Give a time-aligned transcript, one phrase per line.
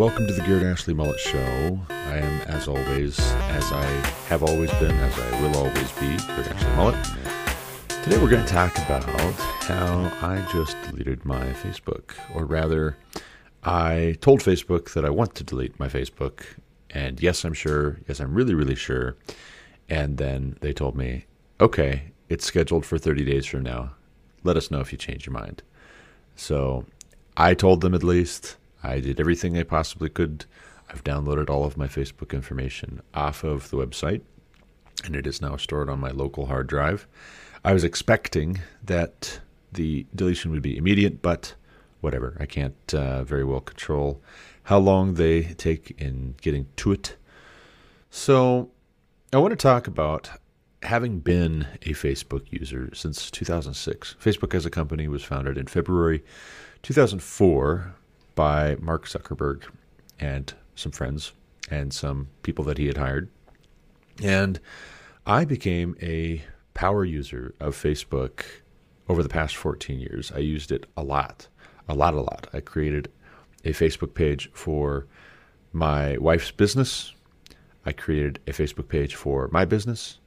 [0.00, 1.78] welcome to the Garrett Ashley Mullet Show.
[1.90, 3.84] I am, as always, as I
[4.28, 7.06] have always been, as I will always be, Garrett Ashley Mullet.
[8.02, 12.96] Today we're going to talk about how I just deleted my Facebook, or rather,
[13.62, 16.46] I told Facebook that I want to delete my Facebook,
[16.88, 19.16] and yes, I'm sure, yes, I'm really, really sure.
[19.90, 21.26] And then they told me,
[21.60, 23.90] okay, it's scheduled for 30 days from now.
[24.44, 25.62] Let us know if you change your mind.
[26.36, 26.86] So
[27.36, 28.56] I told them at least.
[28.82, 30.44] I did everything I possibly could.
[30.88, 34.22] I've downloaded all of my Facebook information off of the website,
[35.04, 37.06] and it is now stored on my local hard drive.
[37.64, 39.40] I was expecting that
[39.72, 41.54] the deletion would be immediate, but
[42.00, 42.36] whatever.
[42.40, 44.20] I can't uh, very well control
[44.64, 47.16] how long they take in getting to it.
[48.10, 48.70] So
[49.32, 50.30] I want to talk about
[50.82, 54.16] having been a Facebook user since 2006.
[54.22, 56.24] Facebook as a company was founded in February
[56.82, 57.94] 2004
[58.40, 59.64] by Mark Zuckerberg
[60.18, 61.34] and some friends
[61.70, 63.28] and some people that he had hired.
[64.22, 64.58] And
[65.26, 68.44] I became a power user of Facebook
[69.10, 70.32] over the past 14 years.
[70.34, 71.48] I used it a lot,
[71.86, 72.46] a lot, a lot.
[72.54, 73.12] I created
[73.62, 75.06] a Facebook page for
[75.74, 77.12] my wife's business.
[77.84, 80.18] I created a Facebook page for my business.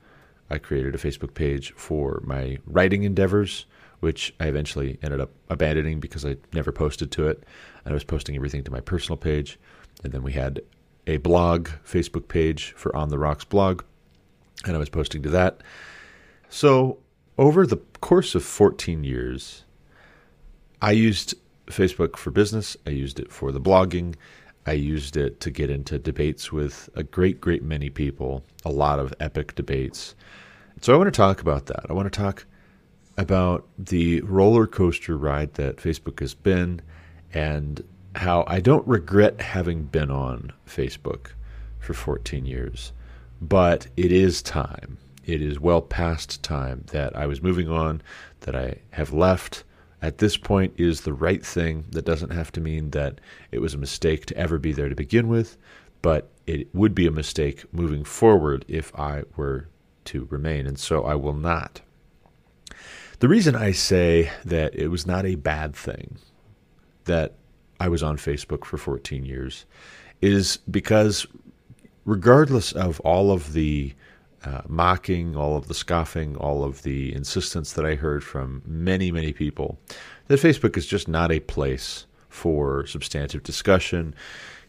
[0.51, 3.65] I created a Facebook page for my writing endeavors,
[4.03, 7.43] which I eventually ended up abandoning because I never posted to it.
[7.85, 9.57] And I was posting everything to my personal page.
[10.03, 10.61] And then we had
[11.07, 13.83] a blog Facebook page for On the Rocks blog,
[14.65, 15.61] and I was posting to that.
[16.49, 16.99] So,
[17.37, 19.63] over the course of 14 years,
[20.81, 21.35] I used
[21.67, 24.15] Facebook for business, I used it for the blogging,
[24.65, 28.99] I used it to get into debates with a great, great many people, a lot
[28.99, 30.13] of epic debates.
[30.81, 31.85] So I want to talk about that.
[31.89, 32.45] I want to talk
[33.17, 36.81] about the roller coaster ride that Facebook has been
[37.33, 37.83] and
[38.15, 41.31] how I don't regret having been on Facebook
[41.79, 42.91] for 14 years,
[43.41, 44.97] but it is time.
[45.25, 48.01] It is well past time that I was moving on,
[48.41, 49.63] that I have left
[50.01, 51.85] at this point is the right thing.
[51.91, 54.95] That doesn't have to mean that it was a mistake to ever be there to
[54.95, 55.57] begin with,
[56.01, 59.69] but it would be a mistake moving forward if I were
[60.05, 61.81] to remain, and so I will not.
[63.23, 66.17] The reason I say that it was not a bad thing
[67.05, 67.35] that
[67.79, 69.65] I was on Facebook for 14 years
[70.21, 71.25] is because,
[72.03, 73.93] regardless of all of the
[74.43, 79.09] uh, mocking, all of the scoffing, all of the insistence that I heard from many,
[79.09, 79.79] many people
[80.27, 84.13] that Facebook is just not a place for substantive discussion.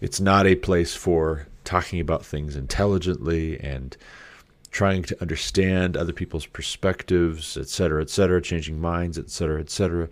[0.00, 3.96] It's not a place for talking about things intelligently and
[4.74, 9.70] trying to understand other people's perspectives, et cetera, et cetera, changing minds, et cetera, et
[9.70, 10.08] cetera.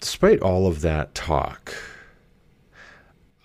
[0.00, 1.74] Despite all of that talk,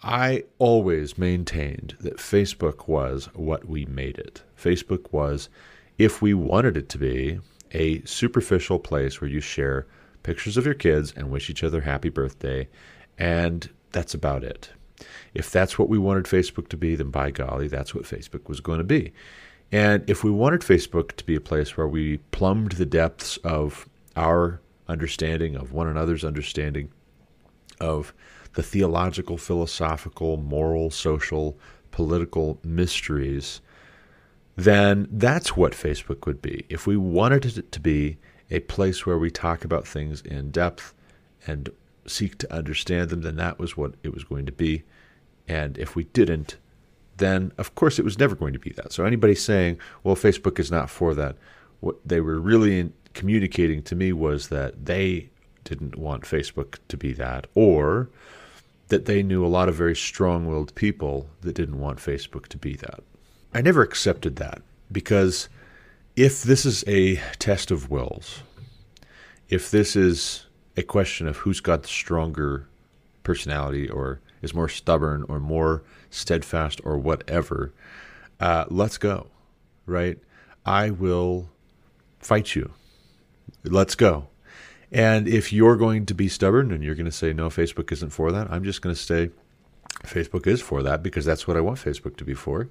[0.02, 4.42] I always maintained that Facebook was what we made it.
[4.58, 5.50] Facebook was,
[5.98, 7.42] if we wanted it to be,
[7.74, 9.88] a superficial place where you share
[10.24, 12.66] pictures of your kids and wish each other happy birthday,
[13.18, 14.70] and that's about it.
[15.34, 18.62] If that's what we wanted Facebook to be, then by golly, that's what Facebook was
[18.62, 19.12] going to be.
[19.72, 23.88] And if we wanted Facebook to be a place where we plumbed the depths of
[24.16, 26.91] our understanding, of one another's understanding,
[27.79, 28.13] of
[28.56, 31.58] the theological, philosophical, moral, social,
[31.91, 33.62] political mysteries,
[34.56, 36.66] then that's what Facebook would be.
[36.68, 38.18] If we wanted it to be
[38.52, 40.94] a place where we talk about things in depth
[41.46, 41.69] and
[42.08, 44.84] seek to understand them, then that was what it was going to be.
[45.47, 46.58] And if we didn't,
[47.19, 48.91] then of course it was never going to be that.
[48.91, 51.35] So anybody saying, well, Facebook is not for that,
[51.80, 55.29] what they were really communicating to me was that they
[55.63, 58.09] didn't want Facebook to be that, or
[58.88, 62.58] that they knew a lot of very strong willed people that didn't want Facebook to
[62.58, 63.02] be that.
[63.53, 65.47] I never accepted that because
[66.16, 68.41] if this is a test of wills,
[69.47, 70.46] if this is
[70.76, 72.67] a question of who's got the stronger
[73.23, 77.74] personality or is more stubborn or more steadfast or whatever,
[78.40, 79.28] uh, let's go,
[79.86, 80.18] right?
[80.66, 81.50] I will
[82.20, 82.72] fight you.
[83.64, 84.28] Let's go.
[84.91, 88.09] And if you're going to be stubborn and you're going to say, no, Facebook isn't
[88.09, 89.30] for that, I'm just going to say,
[90.03, 92.70] Facebook is for that because that's what I want Facebook to be for.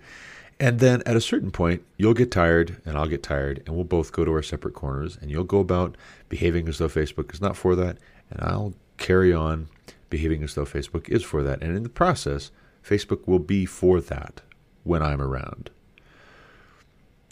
[0.61, 3.85] And then at a certain point, you'll get tired and I'll get tired and we'll
[3.85, 5.97] both go to our separate corners and you'll go about
[6.29, 7.99] behaving as though Facebook is not for that.
[8.31, 9.69] And I'll carry on
[10.11, 11.63] behaving as though Facebook is for that.
[11.63, 12.51] And in the process,
[12.85, 14.41] Facebook will be for that
[14.85, 15.71] when I'm around.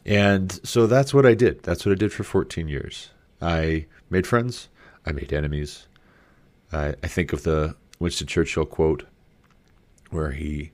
[0.05, 1.63] And so that's what I did.
[1.63, 3.11] That's what I did for 14 years.
[3.41, 4.69] I made friends.
[5.05, 5.87] I made enemies.
[6.73, 9.05] I, I think of the Winston Churchill quote
[10.11, 10.73] where he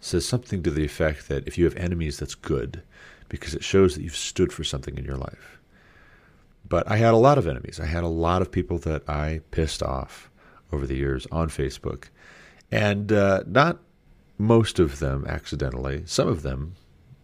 [0.00, 2.82] says something to the effect that if you have enemies, that's good
[3.28, 5.58] because it shows that you've stood for something in your life.
[6.68, 7.80] But I had a lot of enemies.
[7.80, 10.30] I had a lot of people that I pissed off
[10.74, 12.08] over the years on Facebook.
[12.70, 13.78] And uh, not
[14.36, 16.02] most of them accidentally.
[16.06, 16.74] Some of them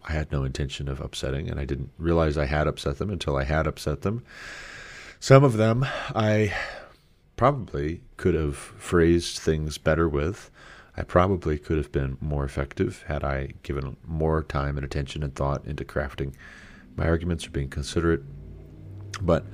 [0.03, 3.37] I had no intention of upsetting, and I didn't realize I had upset them until
[3.37, 4.23] I had upset them.
[5.19, 6.53] Some of them I
[7.35, 10.49] probably could have phrased things better with.
[10.97, 15.33] I probably could have been more effective had I given more time and attention and
[15.33, 16.33] thought into crafting
[16.95, 18.23] my arguments or being considerate.
[19.21, 19.45] But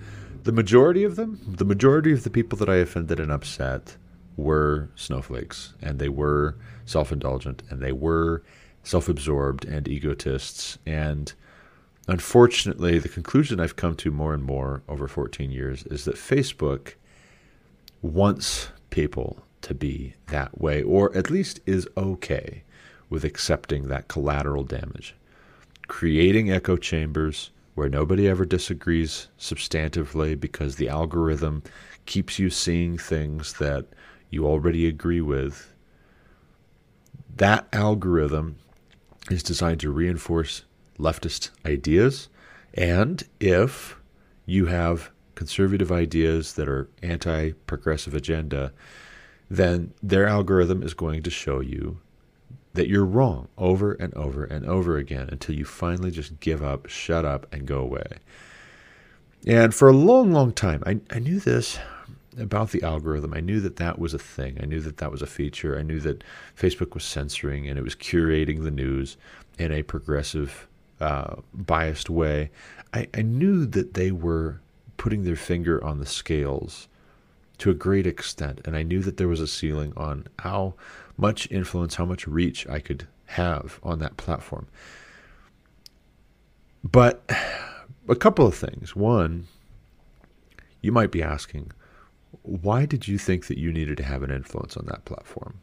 [0.47, 3.97] the majority of them, the majority of the people that I offended and upset,
[4.37, 6.55] were snowflakes, and they were
[6.85, 8.43] self indulgent, and they were
[8.81, 10.77] self absorbed and egotists.
[10.85, 11.33] And
[12.07, 16.93] unfortunately, the conclusion I've come to more and more over 14 years is that Facebook
[18.01, 22.63] wants people to be that way, or at least is okay
[23.09, 25.13] with accepting that collateral damage.
[25.89, 31.61] Creating echo chambers where nobody ever disagrees substantively because the algorithm
[32.07, 33.85] keeps you seeing things that
[34.31, 35.75] you already agree with.
[37.35, 38.57] That algorithm
[39.29, 40.63] is designed to reinforce
[40.97, 42.29] leftist ideas.
[42.73, 43.99] And if
[44.47, 48.73] you have conservative ideas that are anti progressive agenda,
[49.51, 51.99] then their algorithm is going to show you
[52.77, 56.87] that you're wrong over and over and over again until you finally just give up,
[56.87, 58.07] shut up, and go away.
[59.45, 61.79] And for a long, long time, I, I knew this
[62.39, 63.33] about the algorithm.
[63.33, 64.59] I knew that that was a thing.
[64.61, 65.77] I knew that that was a feature.
[65.77, 66.23] I knew that
[66.55, 69.17] Facebook was censoring and it was curating the news
[69.57, 70.67] in a progressive,
[70.99, 72.51] uh, biased way.
[72.93, 74.61] I, I knew that they were
[74.97, 76.87] putting their finger on the scales
[77.57, 78.61] to a great extent.
[78.65, 80.75] And I knew that there was a ceiling on how
[81.17, 84.67] much influence, how much reach I could have on that platform.
[86.83, 87.23] But
[88.07, 88.95] a couple of things.
[88.95, 89.47] One,
[90.81, 91.71] you might be asking,
[92.43, 95.59] why did you think that you needed to have an influence on that platform?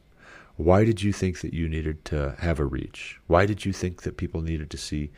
[0.56, 3.18] Why did you think that you needed to have a reach?
[3.26, 5.10] Why did you think that people needed to see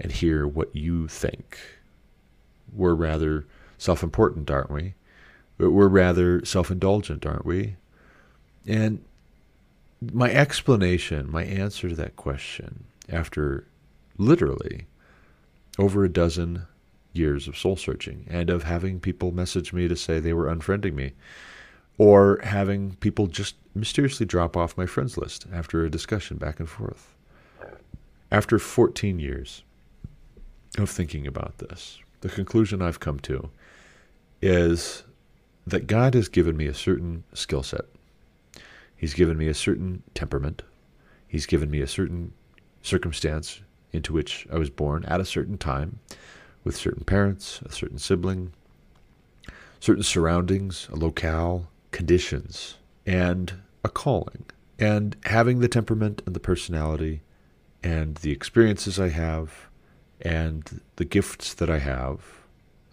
[0.00, 1.58] and hear what you think?
[2.72, 3.46] We're rather
[3.78, 4.94] self important, aren't we?
[5.58, 7.76] We're rather self indulgent, aren't we?
[8.66, 9.04] And
[10.12, 13.66] my explanation, my answer to that question, after
[14.18, 14.86] literally
[15.78, 16.66] over a dozen
[17.12, 20.94] years of soul searching and of having people message me to say they were unfriending
[20.94, 21.12] me
[21.98, 26.68] or having people just mysteriously drop off my friends list after a discussion back and
[26.68, 27.14] forth.
[28.30, 29.62] After 14 years
[30.78, 33.50] of thinking about this, the conclusion I've come to
[34.40, 35.04] is
[35.66, 37.84] that God has given me a certain skill set.
[39.02, 40.62] He's given me a certain temperament.
[41.26, 42.34] He's given me a certain
[42.82, 43.60] circumstance
[43.90, 45.98] into which I was born at a certain time
[46.62, 48.52] with certain parents, a certain sibling,
[49.80, 53.54] certain surroundings, a locale, conditions, and
[53.84, 54.44] a calling.
[54.78, 57.22] And having the temperament and the personality
[57.82, 59.66] and the experiences I have
[60.20, 62.20] and the gifts that I have.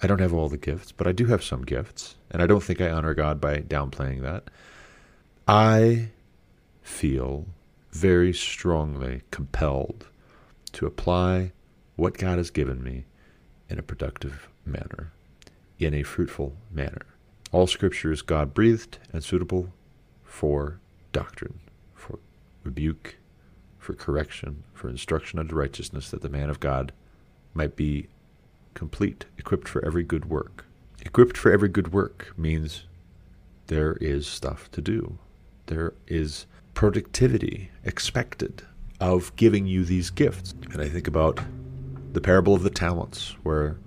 [0.01, 2.63] I don't have all the gifts, but I do have some gifts, and I don't
[2.63, 4.49] think I honor God by downplaying that.
[5.51, 6.09] I
[6.83, 7.47] feel
[7.89, 10.05] very strongly compelled
[10.73, 11.53] to apply
[11.95, 13.05] what God has given me
[13.67, 15.11] in a productive manner,
[15.79, 17.01] in a fruitful manner.
[17.51, 19.73] All scripture is God breathed and suitable
[20.23, 20.79] for
[21.13, 21.61] doctrine,
[21.95, 22.19] for
[22.63, 23.15] rebuke,
[23.79, 26.91] for correction, for instruction unto righteousness, that the man of God
[27.55, 28.05] might be
[28.75, 30.65] complete, equipped for every good work.
[31.03, 32.83] Equipped for every good work means
[33.65, 35.17] there is stuff to do.
[35.69, 38.63] There is productivity expected
[38.99, 40.55] of giving you these gifts.
[40.71, 41.39] And I think about
[42.11, 43.77] the parable of the talents, where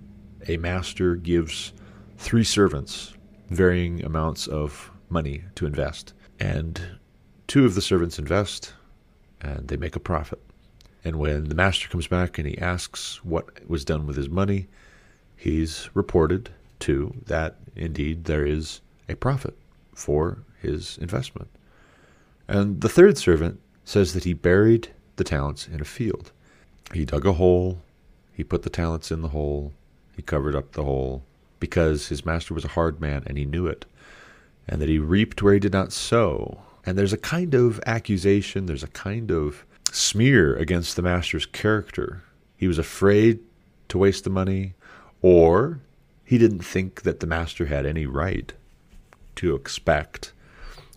[0.47, 1.73] a master gives
[2.19, 3.15] three servants
[3.51, 6.15] varying amounts of money to invest.
[6.39, 6.81] And
[7.49, 8.75] two of the servants invest
[9.41, 10.41] and they make a profit.
[11.05, 14.69] And when the master comes back and he asks what was done with his money,
[15.37, 19.59] he's reported to that indeed there is a profit
[19.97, 21.49] for his investment.
[22.53, 26.33] And the third servant says that he buried the talents in a field.
[26.93, 27.81] He dug a hole,
[28.31, 29.73] he put the talents in the hole,
[30.15, 31.23] he covered up the hole,
[31.61, 33.87] because his master was a hard man and he knew it,
[34.69, 36.61] and that he reaped where he did not sow.
[36.85, 42.23] And there's a kind of accusation, there's a kind of smear against the master's character.
[42.59, 43.41] He was afraid
[43.89, 44.75] to waste the money,
[45.23, 45.81] or
[46.23, 48.53] he didn't think that the master had any right
[49.37, 50.35] to expect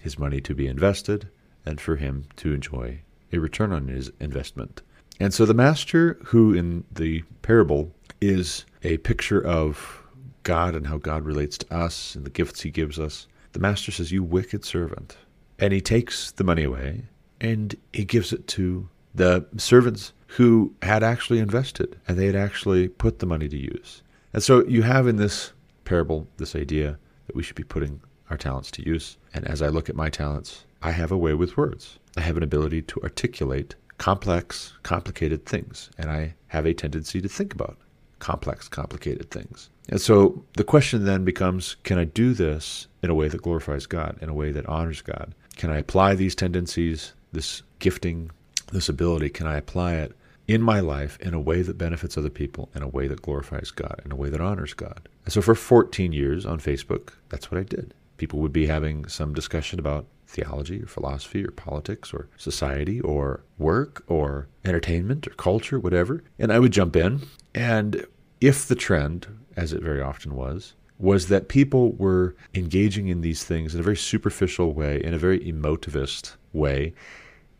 [0.02, 1.30] his money to be invested
[1.66, 4.82] and for him to enjoy a return on his investment.
[5.20, 7.92] And so the master, who in the parable
[8.22, 10.02] is a picture of
[10.44, 13.92] God and how God relates to us and the gifts he gives us, the master
[13.92, 15.18] says, You wicked servant.
[15.58, 17.06] And he takes the money away
[17.40, 22.90] and he gives it to the servants who had actually invested and they had actually
[22.90, 24.02] put the money to use.
[24.34, 25.54] And so you have in this
[25.86, 29.18] parable this idea that we should be putting our talents to use.
[29.34, 31.98] And as I look at my talents, I have a way with words.
[32.16, 37.28] I have an ability to articulate complex, complicated things, and I have a tendency to
[37.28, 37.80] think about
[38.20, 39.72] complex, complicated things.
[39.90, 43.88] And so the question then becomes can I do this in a way that glorifies
[43.88, 45.34] God, in a way that honors God?
[45.56, 48.30] Can I apply these tendencies, this gifting,
[48.72, 50.16] this ability, can I apply it
[50.48, 53.72] in my life in a way that benefits other people, in a way that glorifies
[53.72, 55.10] God, in a way that honors God?
[55.24, 57.96] And so for 14 years on Facebook, that's what I did.
[58.18, 63.44] People would be having some discussion about theology or philosophy or politics or society or
[63.58, 66.24] work or entertainment or culture, whatever.
[66.38, 67.22] And I would jump in.
[67.54, 68.06] And
[68.42, 73.44] if the trend, as it very often was, was that people were engaging in these
[73.44, 76.94] things in a very superficial way, in a very emotivist way,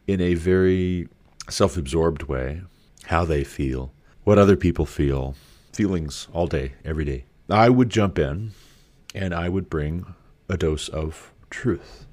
[0.08, 1.08] in a very
[1.50, 2.62] self absorbed way,
[3.06, 3.92] how they feel,
[4.24, 5.36] what other people feel,
[5.74, 7.26] feelings all day, every day.
[7.50, 8.52] I would jump in
[9.14, 10.14] and I would bring
[10.50, 12.05] a dose of truth.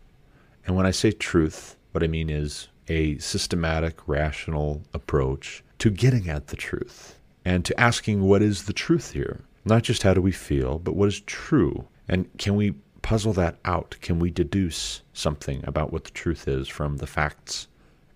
[0.66, 6.28] And when I say truth, what I mean is a systematic, rational approach to getting
[6.28, 9.40] at the truth and to asking what is the truth here.
[9.64, 11.86] Not just how do we feel, but what is true.
[12.08, 13.96] And can we puzzle that out?
[14.00, 17.68] Can we deduce something about what the truth is from the facts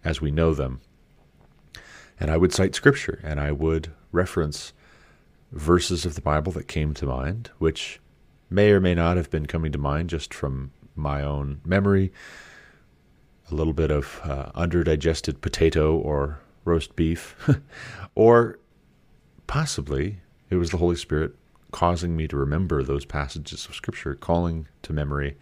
[0.04, 0.80] as we know them?
[2.18, 4.72] And I would cite scripture and I would reference
[5.52, 8.00] verses of the Bible that came to mind, which
[8.50, 12.12] may or may not have been coming to mind just from my own memory.
[13.50, 17.36] A little bit of uh, underdigested potato or roast beef,
[18.14, 18.58] or
[19.46, 20.18] possibly
[20.50, 21.34] it was the Holy Spirit
[21.70, 25.36] causing me to remember those passages of Scripture, calling to memory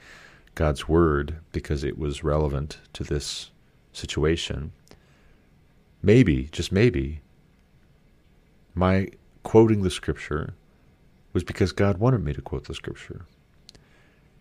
[0.54, 3.50] God's Word because it was relevant to this
[3.92, 4.72] situation.
[6.02, 7.20] Maybe, just maybe,
[8.74, 9.08] my
[9.42, 10.54] quoting the Scripture
[11.32, 13.26] was because God wanted me to quote the Scripture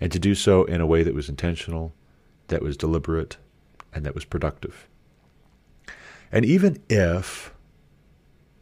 [0.03, 1.93] and to do so in a way that was intentional,
[2.49, 3.37] that was deliberate,
[3.93, 4.89] and that was productive.
[6.29, 7.53] And even if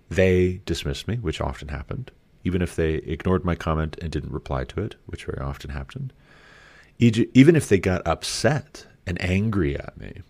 [0.08, 2.12] they dismissed me, which often happened,
[2.44, 6.14] even if they ignored my comment and didn't reply to it, which very often happened,
[7.00, 10.22] even if they got upset and angry at me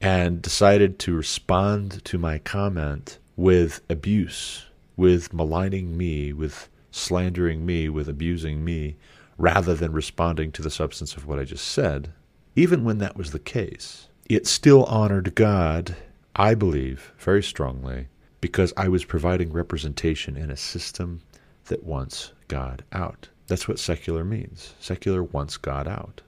[0.00, 7.88] and decided to respond to my comment with abuse, with maligning me, with slandering me,
[7.88, 8.96] with abusing me,
[9.38, 12.12] rather than responding to the substance of what I just said,
[12.54, 15.96] even when that was the case, it still honored God,
[16.34, 18.08] I believe, very strongly,
[18.40, 21.20] because I was providing representation in a system
[21.66, 23.28] that wants God out.
[23.46, 24.74] That's what secular means.
[24.80, 26.22] Secular wants God out.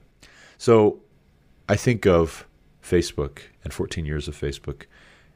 [0.57, 0.99] So
[1.67, 2.45] I think of
[2.83, 4.83] Facebook and 14 years of Facebook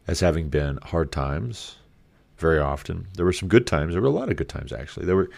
[0.08, 1.78] as having been hard times
[2.38, 3.08] very often.
[3.16, 3.94] There were some good times.
[3.94, 5.06] There were a lot of good times, actually.
[5.06, 5.30] There were,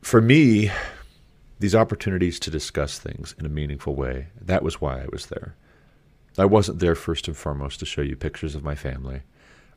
[0.00, 0.70] for me,
[1.62, 4.26] these opportunities to discuss things in a meaningful way.
[4.38, 5.54] That was why I was there.
[6.36, 9.22] I wasn't there first and foremost to show you pictures of my family.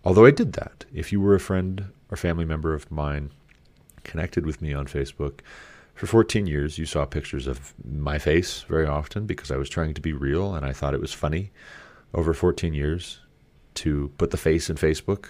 [0.04, 0.86] Although I did that.
[0.92, 3.32] If you were a friend or family member of mine
[4.04, 5.42] connected with me on Facebook,
[5.94, 9.94] for 14 years you saw pictures of my face very often because I was trying
[9.94, 11.52] to be real and I thought it was funny
[12.16, 13.20] over 14 years
[13.76, 15.28] to put the face in Facebook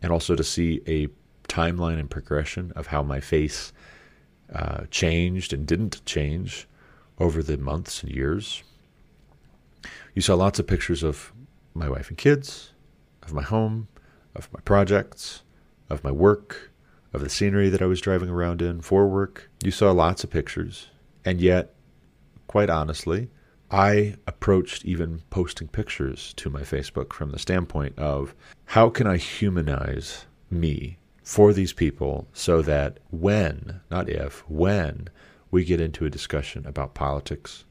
[0.00, 1.08] and also to see a
[1.48, 3.72] timeline and progression of how my face
[4.52, 6.68] uh, changed and didn't change
[7.18, 8.62] over the months and years.
[10.14, 11.32] You saw lots of pictures of
[11.74, 12.72] my wife and kids,
[13.22, 13.88] of my home,
[14.34, 15.42] of my projects,
[15.90, 16.70] of my work,
[17.12, 19.50] of the scenery that I was driving around in for work.
[19.62, 20.88] You saw lots of pictures.
[21.24, 21.74] And yet,
[22.46, 23.28] quite honestly,
[23.70, 28.34] I approached even posting pictures to my Facebook from the standpoint of
[28.66, 35.08] how can I humanize me for these people so that when, not if, when
[35.50, 37.64] we get into a discussion about politics,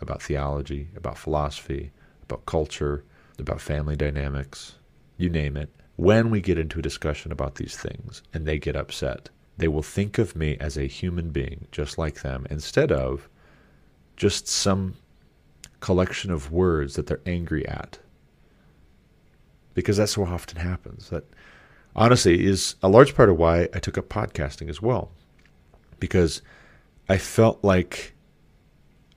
[0.00, 1.90] about theology, about philosophy,
[2.22, 3.02] about culture,
[3.36, 4.76] about family dynamics,
[5.16, 8.76] you name it, when we get into a discussion about these things and they get
[8.76, 13.28] upset, they will think of me as a human being just like them instead of
[14.16, 14.94] just some
[15.80, 17.98] collection of words that they're angry at.
[19.74, 21.08] Because that's what often happens.
[21.08, 21.24] That
[21.94, 25.10] honestly is a large part of why I took up podcasting as well.
[25.98, 26.42] Because
[27.08, 28.14] I felt like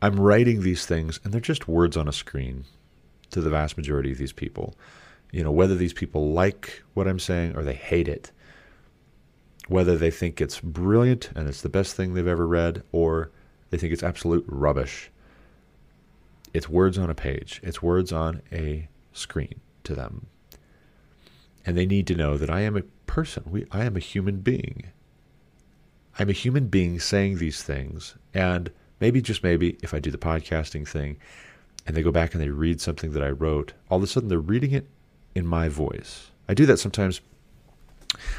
[0.01, 2.65] I'm writing these things and they're just words on a screen.
[3.31, 4.75] to the vast majority of these people.
[5.31, 8.31] You know, whether these people like what I'm saying or they hate it,
[9.67, 13.31] whether they think it's brilliant and it's the best thing they've ever read or
[13.71, 15.09] they think it's absolute rubbish.
[16.53, 20.27] It's words on a page, it's words on a screen to them.
[21.65, 23.43] And they need to know that I am a person.
[23.47, 24.87] We, I am a human being.
[26.19, 28.15] I'm a human being saying these things.
[28.33, 31.17] And maybe, just maybe, if I do the podcasting thing
[31.87, 34.29] and they go back and they read something that I wrote, all of a sudden
[34.29, 34.87] they're reading it
[35.35, 36.31] in my voice.
[36.47, 37.21] I do that sometimes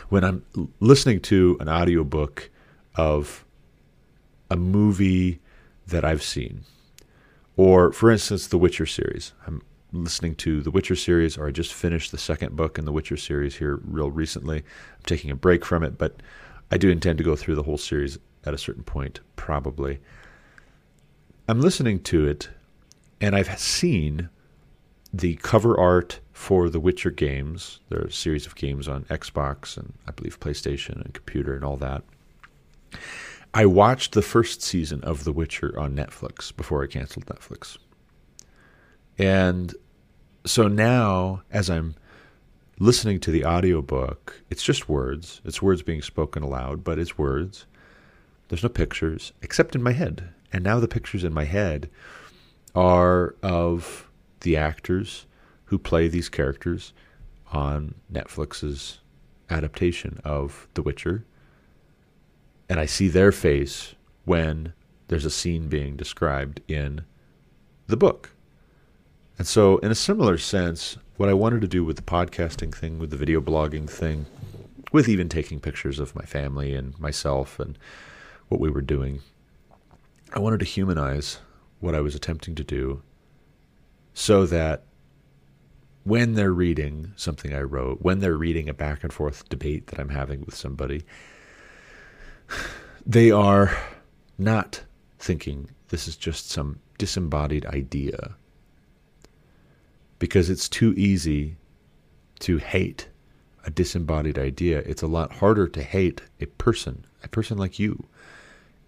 [0.08, 0.44] when I'm
[0.80, 2.50] listening to an audiobook
[2.94, 3.44] of
[4.50, 5.40] a movie
[5.86, 6.64] that I've seen.
[7.56, 9.32] Or, for instance, the Witcher series.
[9.46, 9.62] I'm
[10.02, 13.16] listening to the Witcher series, or I just finished the second book in the Witcher
[13.16, 14.58] series here real recently.
[14.58, 16.16] I'm taking a break from it, but
[16.70, 20.00] I do intend to go through the whole series at a certain point, probably.
[21.46, 22.48] I'm listening to it,
[23.20, 24.30] and I've seen
[25.12, 27.78] the cover art for the Witcher games.
[27.88, 31.64] There are a series of games on Xbox and I believe PlayStation and computer and
[31.64, 32.02] all that.
[33.54, 37.78] I watched the first season of The Witcher on Netflix before I canceled Netflix.
[39.16, 39.72] And
[40.44, 41.94] so now, as I'm
[42.78, 45.40] listening to the audiobook, it's just words.
[45.44, 47.66] It's words being spoken aloud, but it's words.
[48.48, 50.28] There's no pictures, except in my head.
[50.52, 51.90] And now the pictures in my head
[52.74, 54.08] are of
[54.40, 55.26] the actors
[55.66, 56.92] who play these characters
[57.52, 59.00] on Netflix's
[59.50, 61.24] adaptation of The Witcher
[62.68, 64.72] and I see their face when
[65.08, 67.04] there's a scene being described in
[67.86, 68.30] the book.
[69.38, 72.98] And so, in a similar sense, what I wanted to do with the podcasting thing,
[72.98, 74.26] with the video blogging thing,
[74.92, 77.76] with even taking pictures of my family and myself and
[78.48, 79.20] what we were doing,
[80.32, 81.38] I wanted to humanize
[81.80, 83.02] what I was attempting to do
[84.14, 84.84] so that
[86.04, 89.98] when they're reading something I wrote, when they're reading a back and forth debate that
[89.98, 91.04] I'm having with somebody,
[93.06, 93.76] they are
[94.38, 94.82] not
[95.18, 98.36] thinking this is just some disembodied idea.
[100.24, 101.56] Because it's too easy
[102.38, 103.08] to hate
[103.66, 104.78] a disembodied idea.
[104.78, 108.06] It's a lot harder to hate a person, a person like you,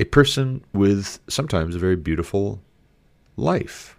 [0.00, 2.62] a person with sometimes a very beautiful
[3.36, 3.98] life,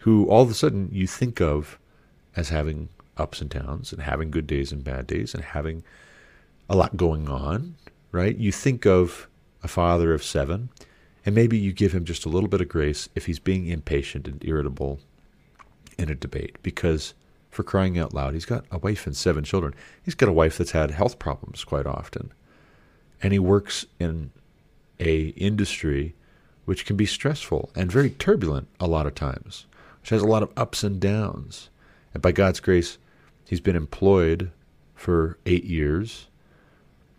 [0.00, 1.78] who all of a sudden you think of
[2.36, 5.82] as having ups and downs and having good days and bad days and having
[6.68, 7.76] a lot going on
[8.14, 8.36] right?
[8.36, 9.28] You think of
[9.64, 10.68] a father of seven,
[11.26, 14.28] and maybe you give him just a little bit of grace if he's being impatient
[14.28, 15.00] and irritable
[15.98, 17.14] in a debate, because
[17.50, 19.74] for crying out loud, he's got a wife and seven children.
[20.04, 22.32] He's got a wife that's had health problems quite often,
[23.22, 24.30] and he works in
[25.00, 26.14] a industry
[26.64, 29.66] which can be stressful and very turbulent a lot of times,
[30.00, 31.68] which has a lot of ups and downs.
[32.12, 32.98] And by God's grace,
[33.46, 34.50] he's been employed
[34.94, 36.28] for eight years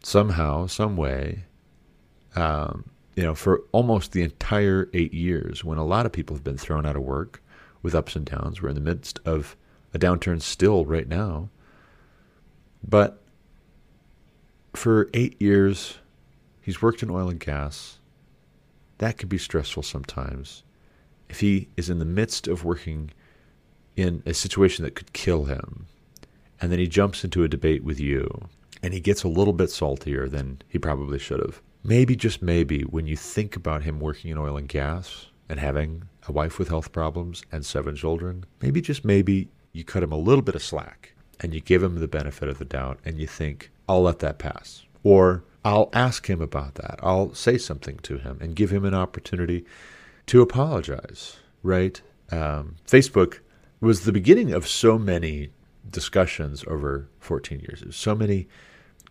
[0.02, 1.44] somehow, some way,
[2.36, 2.86] um,
[3.16, 6.58] you know, for almost the entire eight years, when a lot of people have been
[6.58, 7.42] thrown out of work
[7.86, 8.64] with ups and downs.
[8.64, 9.56] We're in the midst of
[9.94, 11.50] a downturn still right now.
[12.84, 13.22] But
[14.74, 16.00] for eight years,
[16.60, 18.00] he's worked in oil and gas.
[18.98, 20.64] That can be stressful sometimes.
[21.30, 23.12] If he is in the midst of working
[23.96, 25.86] in a situation that could kill him,
[26.60, 28.50] and then he jumps into a debate with you,
[28.82, 31.62] and he gets a little bit saltier than he probably should have.
[31.84, 36.04] Maybe, just maybe, when you think about him working in oil and gas and having
[36.28, 40.18] a wife with health problems and seven children, maybe, just maybe, you cut him a
[40.18, 43.28] little bit of slack and you give him the benefit of the doubt and you
[43.28, 44.84] think, I'll let that pass.
[45.04, 47.00] Or I'll ask him about that.
[47.04, 49.66] I'll say something to him and give him an opportunity
[50.28, 52.02] to apologize, right?
[52.32, 53.40] Um, Facebook
[53.82, 55.50] was the beginning of so many
[55.90, 57.84] discussions over 14 years.
[57.96, 58.48] So many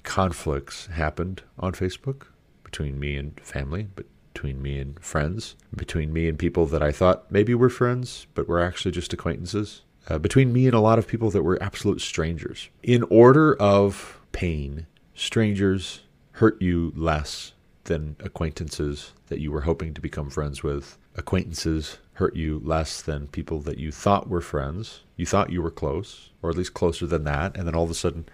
[0.02, 2.26] conflicts happened on Facebook
[2.62, 3.88] between me and family,
[4.34, 8.48] between me and friends, between me and people that I thought maybe were friends, but
[8.48, 12.00] were actually just acquaintances, uh, between me and a lot of people that were absolute
[12.00, 12.68] strangers.
[12.82, 16.00] In order of pain, strangers
[16.32, 17.52] hurt you less
[17.84, 20.98] than acquaintances that you were hoping to become friends with.
[21.16, 25.00] Acquaintances hurt you less than people that you thought were friends.
[25.16, 27.90] You thought you were close, or at least closer than that, and then all of
[27.90, 28.26] a sudden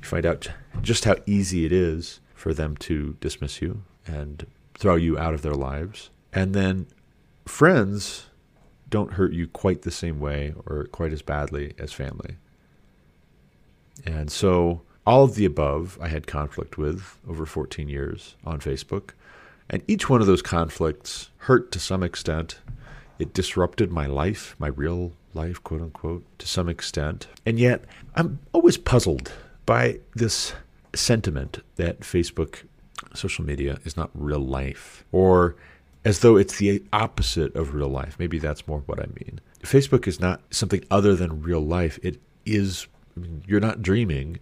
[0.00, 0.48] you find out
[0.80, 5.42] just how easy it is for them to dismiss you and throw you out of
[5.42, 6.10] their lives.
[6.32, 6.86] And then
[7.46, 8.26] friends
[8.88, 12.36] don't hurt you quite the same way or quite as badly as family.
[14.04, 19.10] And so all of the above I had conflict with over 14 years on Facebook.
[19.70, 22.58] And each one of those conflicts hurt to some extent.
[23.18, 27.28] It disrupted my life, my real life, quote unquote, to some extent.
[27.46, 27.84] And yet,
[28.14, 29.32] I'm always puzzled
[29.66, 30.52] by this
[30.94, 32.64] sentiment that Facebook
[33.14, 35.56] social media is not real life, or
[36.04, 38.16] as though it's the opposite of real life.
[38.18, 39.40] Maybe that's more what I mean.
[39.62, 41.98] Facebook is not something other than real life.
[42.02, 42.86] It is,
[43.46, 44.38] you're not dreaming.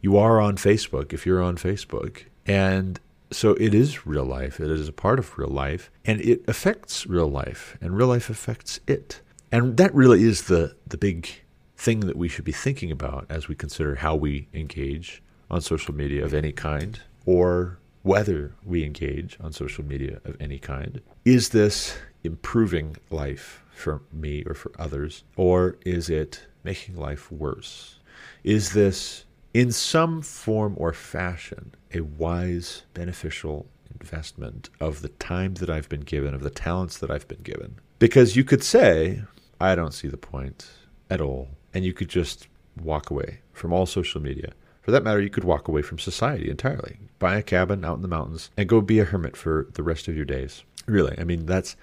[0.00, 2.24] You are on Facebook if you're on Facebook.
[2.46, 2.98] And
[3.30, 4.58] so it is real life.
[4.58, 5.90] It is a part of real life.
[6.04, 7.76] And it affects real life.
[7.80, 9.20] And real life affects it.
[9.50, 11.28] And that really is the, the big
[11.76, 15.94] thing that we should be thinking about as we consider how we engage on social
[15.94, 21.00] media of any kind or whether we engage on social media of any kind.
[21.24, 27.98] Is this improving life for me or for others, or is it making life worse?
[28.44, 33.66] Is this, in some form or fashion, a wise, beneficial
[34.00, 37.76] investment of the time that I've been given, of the talents that I've been given?
[37.98, 39.22] Because you could say,
[39.60, 40.68] I don't see the point
[41.08, 42.48] at all, and you could just
[42.80, 46.50] walk away from all social media for that matter, you could walk away from society
[46.50, 49.82] entirely, buy a cabin out in the mountains, and go be a hermit for the
[49.82, 50.64] rest of your days.
[50.86, 51.76] Really, I mean, that's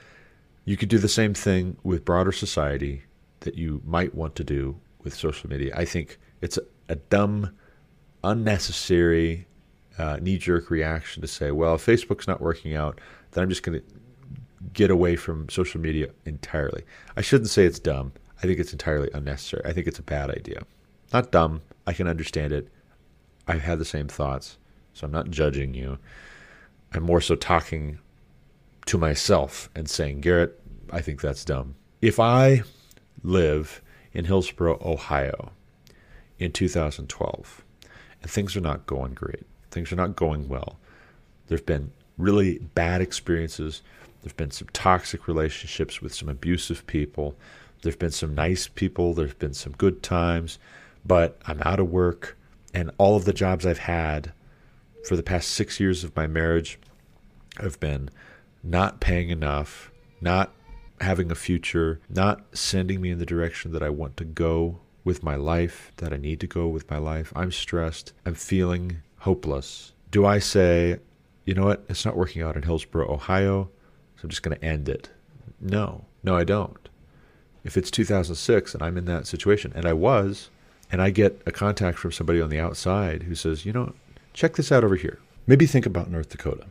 [0.66, 3.04] you could do the same thing with broader society
[3.40, 5.74] that you might want to do with social media.
[5.76, 7.56] I think it's a, a dumb,
[8.24, 9.48] unnecessary,
[9.98, 13.00] uh, knee jerk reaction to say, well, if Facebook's not working out,
[13.32, 13.86] then I'm just going to
[14.74, 16.84] get away from social media entirely.
[17.16, 18.12] I shouldn't say it's dumb.
[18.40, 19.64] I think it's entirely unnecessary.
[19.66, 20.64] I think it's a bad idea.
[21.14, 21.62] Not dumb.
[21.88, 22.70] I can understand it.
[23.50, 24.58] I've had the same thoughts.
[24.94, 25.98] So I'm not judging you.
[26.94, 27.98] I'm more so talking
[28.86, 30.60] to myself and saying, Garrett,
[30.92, 31.76] I think that's dumb.
[32.00, 32.62] If I
[33.24, 33.82] live
[34.14, 35.52] in Hillsboro, Ohio
[36.38, 37.64] in 2012,
[38.22, 40.78] and things are not going great, things are not going well,
[41.48, 43.82] there've been really bad experiences,
[44.22, 47.36] there've been some toxic relationships with some abusive people,
[47.82, 50.60] there've been some nice people, there've been some good times,
[51.04, 52.36] but I'm out of work
[52.74, 54.34] and all of the jobs I've had
[55.06, 56.80] for the past six years of my marriage
[57.60, 58.10] have been
[58.64, 60.54] not paying enough, not
[61.02, 65.24] having a future, not sending me in the direction that I want to go with
[65.24, 67.32] my life, that I need to go with my life.
[67.36, 68.14] I'm stressed.
[68.26, 69.94] I'm feeling hopeless.
[70.12, 71.00] Do I say,
[71.46, 73.70] you know what, it's not working out in Hillsboro, Ohio,
[74.18, 75.10] so I'm just going to end it?
[75.60, 76.90] No, no, I don't.
[77.64, 80.50] If it's 2006 and I'm in that situation, and I was,
[80.92, 83.94] and I get a contact from somebody on the outside who says, you know,
[84.34, 85.20] check this out over here.
[85.46, 86.66] Maybe think about North Dakota.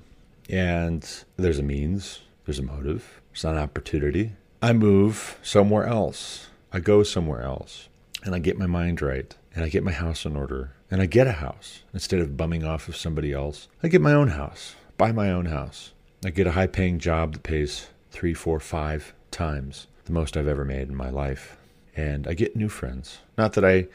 [0.48, 4.32] And there's a means, there's a motive, there's an opportunity.
[4.62, 6.48] I move somewhere else.
[6.72, 7.88] I go somewhere else.
[8.24, 9.34] And I get my mind right.
[9.54, 10.72] And I get my house in order.
[10.90, 11.82] And I get a house.
[11.92, 15.46] Instead of bumming off of somebody else, I get my own house, buy my own
[15.46, 15.92] house.
[16.24, 20.48] I get a high paying job that pays three, four, five times the most I've
[20.48, 21.57] ever made in my life
[21.98, 23.18] and I get new friends.
[23.36, 23.88] Not that I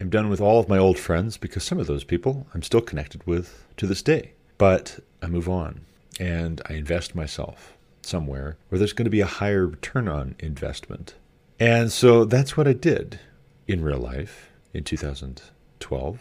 [0.00, 2.80] am done with all of my old friends, because some of those people I'm still
[2.80, 4.32] connected with to this day.
[4.58, 5.80] But I move on
[6.20, 11.14] and I invest myself somewhere where there's going to be a higher return on investment.
[11.58, 13.18] And so that's what I did
[13.66, 16.20] in real life in 2012,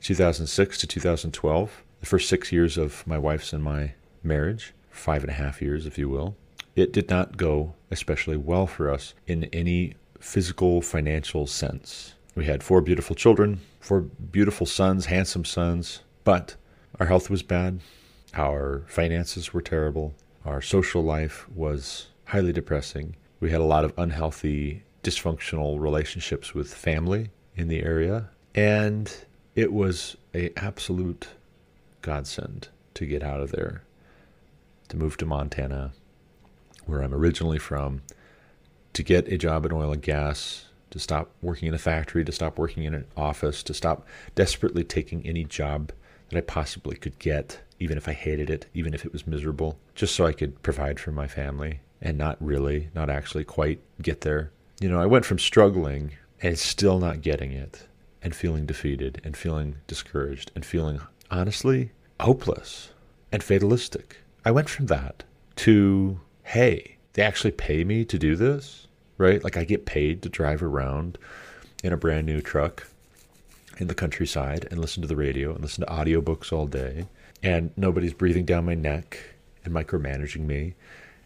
[0.00, 5.30] 2006 to 2012, the first six years of my wife's and my marriage, five and
[5.30, 6.34] a half years, if you will.
[6.74, 12.14] It did not go especially well for us in any physical, financial sense.
[12.34, 16.54] We had four beautiful children, four beautiful sons, handsome sons, but
[16.98, 17.80] our health was bad,
[18.34, 23.16] our finances were terrible, our social life was highly depressing.
[23.40, 29.14] We had a lot of unhealthy, dysfunctional relationships with family in the area, and
[29.54, 31.28] it was a absolute
[32.00, 33.82] godsend to get out of there,
[34.88, 35.92] to move to Montana,
[36.86, 38.02] where I'm originally from,
[38.92, 42.32] to get a job in oil and gas, to stop working in a factory, to
[42.32, 45.92] stop working in an office, to stop desperately taking any job
[46.28, 49.78] that I possibly could get, even if I hated it, even if it was miserable,
[49.94, 54.22] just so I could provide for my family and not really, not actually quite get
[54.22, 54.50] there.
[54.80, 57.86] You know, I went from struggling and still not getting it
[58.20, 61.00] and feeling defeated and feeling discouraged and feeling
[61.30, 62.90] honestly hopeless
[63.30, 64.18] and fatalistic.
[64.44, 65.24] I went from that
[65.56, 68.86] to, hey, they actually pay me to do this,
[69.18, 69.42] right?
[69.42, 71.18] Like I get paid to drive around
[71.82, 72.86] in a brand new truck
[73.78, 77.06] in the countryside and listen to the radio and listen to audiobooks all day.
[77.42, 79.18] And nobody's breathing down my neck
[79.64, 80.74] and micromanaging me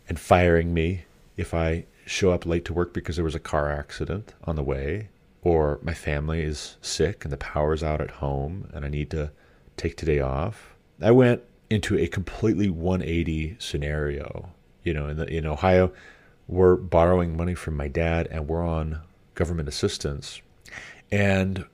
[0.09, 1.05] and firing me
[1.37, 4.63] if I show up late to work because there was a car accident on the
[4.63, 5.09] way
[5.43, 9.31] or my family is sick and the power's out at home and I need to
[9.77, 10.75] take today off.
[11.01, 14.51] I went into a completely 180 scenario
[14.87, 15.93] you know, in the in Ohio,
[16.47, 19.01] we're borrowing money from my dad and we're on
[19.35, 20.41] government assistance
[21.11, 21.67] and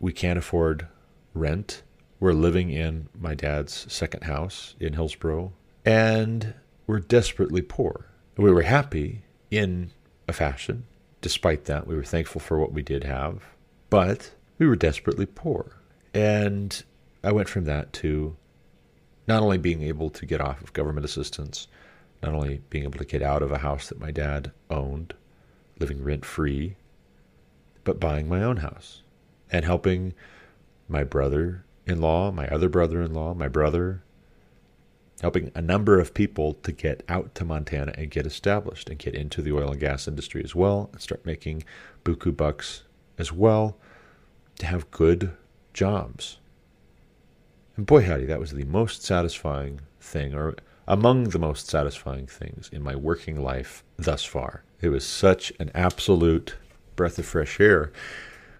[0.00, 0.88] we can't afford
[1.32, 1.82] rent.
[2.18, 5.52] We're living in my dad's second house in Hillsboro
[5.84, 6.54] and
[6.88, 8.06] we're desperately poor.
[8.36, 9.92] We were happy in
[10.26, 10.84] a fashion.
[11.20, 13.44] Despite that, we were thankful for what we did have,
[13.90, 15.76] but we were desperately poor.
[16.12, 16.82] And
[17.22, 18.36] I went from that to
[19.28, 21.68] not only being able to get off of government assistance,
[22.22, 25.14] not only being able to get out of a house that my dad owned,
[25.78, 26.76] living rent free,
[27.84, 29.02] but buying my own house
[29.50, 30.12] and helping
[30.88, 34.02] my brother in law, my other brother in law, my brother,
[35.22, 39.14] helping a number of people to get out to Montana and get established and get
[39.14, 41.62] into the oil and gas industry as well and start making
[42.04, 42.84] buku bucks
[43.18, 43.76] as well
[44.58, 45.32] to have good
[45.72, 46.38] jobs.
[47.76, 50.54] And boy, howdy, that was the most satisfying thing, or
[50.90, 54.64] among the most satisfying things in my working life thus far.
[54.80, 56.56] It was such an absolute
[56.96, 57.92] breath of fresh air.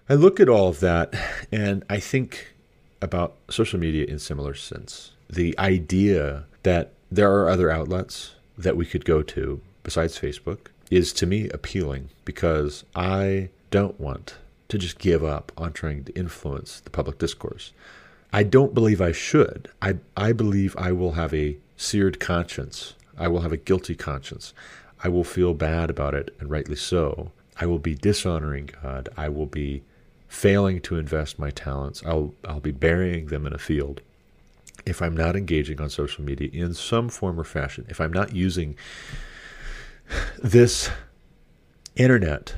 [0.07, 1.13] I look at all of that
[1.51, 2.53] and I think
[3.01, 5.11] about social media in similar sense.
[5.29, 11.11] The idea that there are other outlets that we could go to besides Facebook is
[11.13, 14.35] to me appealing because I don't want
[14.69, 17.73] to just give up on trying to influence the public discourse.
[18.31, 19.69] I don't believe I should.
[19.81, 22.93] I, I believe I will have a seared conscience.
[23.17, 24.53] I will have a guilty conscience.
[25.03, 27.31] I will feel bad about it, and rightly so.
[27.59, 29.09] I will be dishonoring God.
[29.17, 29.83] I will be
[30.27, 32.03] failing to invest my talents.
[32.05, 34.01] I'll, I'll be burying them in a field
[34.85, 38.33] if I'm not engaging on social media in some form or fashion, if I'm not
[38.33, 38.75] using
[40.41, 40.89] this
[41.95, 42.55] internet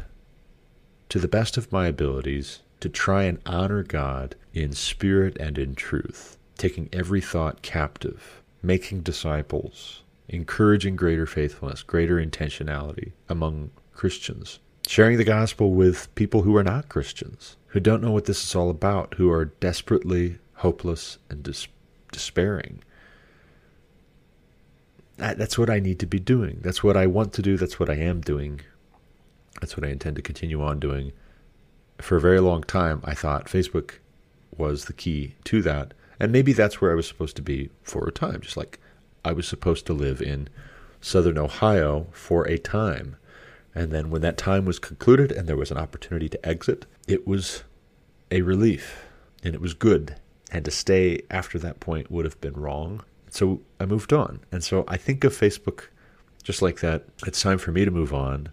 [1.10, 5.76] to the best of my abilities to try and honor God in spirit and in
[5.76, 15.17] truth, taking every thought captive, making disciples, encouraging greater faithfulness, greater intentionality among Christians, sharing
[15.17, 18.69] the gospel with people who are not Christians, who don't know what this is all
[18.69, 21.67] about, who are desperately hopeless and dis-
[22.12, 22.82] despairing.
[25.17, 26.60] That, that's what I need to be doing.
[26.62, 27.58] That's what I want to do.
[27.58, 28.62] That's what I am doing.
[29.62, 31.12] That's what I intend to continue on doing.
[31.99, 33.95] For a very long time, I thought Facebook
[34.58, 35.93] was the key to that.
[36.24, 38.80] And maybe that's where I was supposed to be for a time, just like
[39.26, 40.48] I was supposed to live in
[41.02, 43.18] southern Ohio for a time.
[43.76, 47.28] And then when that time was concluded and there was an opportunity to exit, it
[47.28, 47.66] was
[48.32, 49.04] a relief
[49.44, 50.16] and it was good
[50.50, 53.04] and to stay after that point would have been wrong.
[53.30, 54.40] So I moved on.
[54.50, 55.88] And so I think of Facebook
[56.42, 57.04] just like that.
[57.28, 58.48] It's time for me to move on.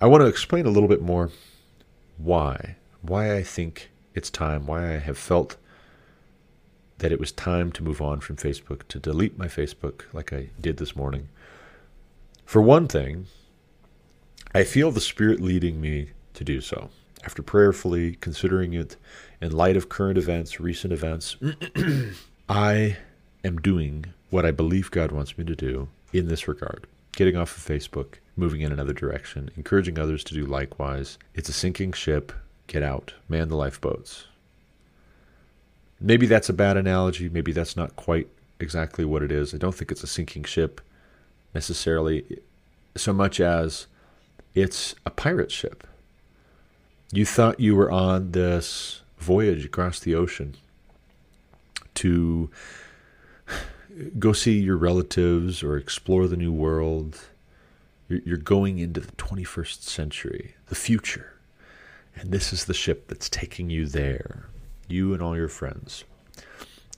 [0.00, 1.30] I want to explain a little bit more
[2.16, 2.76] why.
[3.02, 5.58] Why I think it's time, why I have felt
[6.98, 10.50] that it was time to move on from Facebook, to delete my Facebook like I
[10.60, 11.28] did this morning.
[12.44, 13.26] For one thing,
[14.54, 16.90] I feel the Spirit leading me to do so.
[17.24, 18.96] After prayerfully considering it
[19.40, 21.36] in light of current events, recent events,
[22.48, 22.96] I
[23.44, 26.86] am doing what I believe God wants me to do in this regard.
[27.12, 31.18] Getting off of Facebook, moving in another direction, encouraging others to do likewise.
[31.34, 32.32] It's a sinking ship.
[32.66, 34.26] Get out, man the lifeboats.
[36.00, 37.28] Maybe that's a bad analogy.
[37.28, 38.28] Maybe that's not quite
[38.60, 39.54] exactly what it is.
[39.54, 40.80] I don't think it's a sinking ship
[41.54, 42.40] necessarily,
[42.96, 43.86] so much as
[44.54, 45.86] it's a pirate ship.
[47.12, 50.56] You thought you were on this voyage across the ocean
[51.94, 52.50] to
[54.18, 57.20] go see your relatives or explore the new world.
[58.08, 61.32] You're going into the 21st century, the future.
[62.14, 64.46] And this is the ship that's taking you there,
[64.88, 66.04] you and all your friends.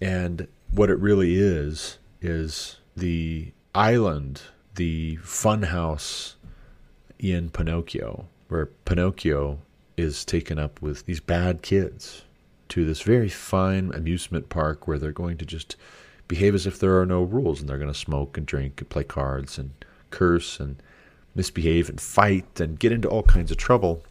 [0.01, 4.43] And what it really is, is the island,
[4.75, 6.35] the funhouse
[7.19, 9.59] in Pinocchio, where Pinocchio
[9.97, 12.23] is taken up with these bad kids
[12.69, 15.77] to this very fine amusement park where they're going to just
[16.29, 18.91] behave as if there are no rules and they're going to smoke and drink and
[18.91, 19.71] play cards and
[20.11, 20.77] curse and
[21.35, 24.03] misbehave and fight and get into all kinds of trouble.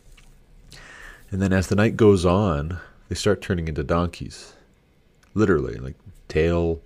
[1.29, 4.53] And then as the night goes on, they start turning into donkeys.
[5.33, 5.95] Literally, like
[6.27, 6.81] tail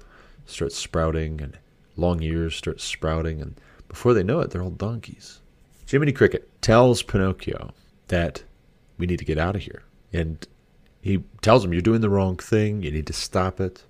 [0.46, 1.58] starts sprouting and
[1.96, 3.56] long ears start sprouting and
[3.88, 5.42] before they know it, they're all donkeys.
[5.86, 7.74] Jiminy Cricket tells Pinocchio
[8.08, 8.44] that
[8.98, 9.84] we need to get out of here.
[10.14, 10.48] And
[11.02, 12.84] he tells him, You're doing the wrong thing.
[12.84, 13.84] You need to stop it.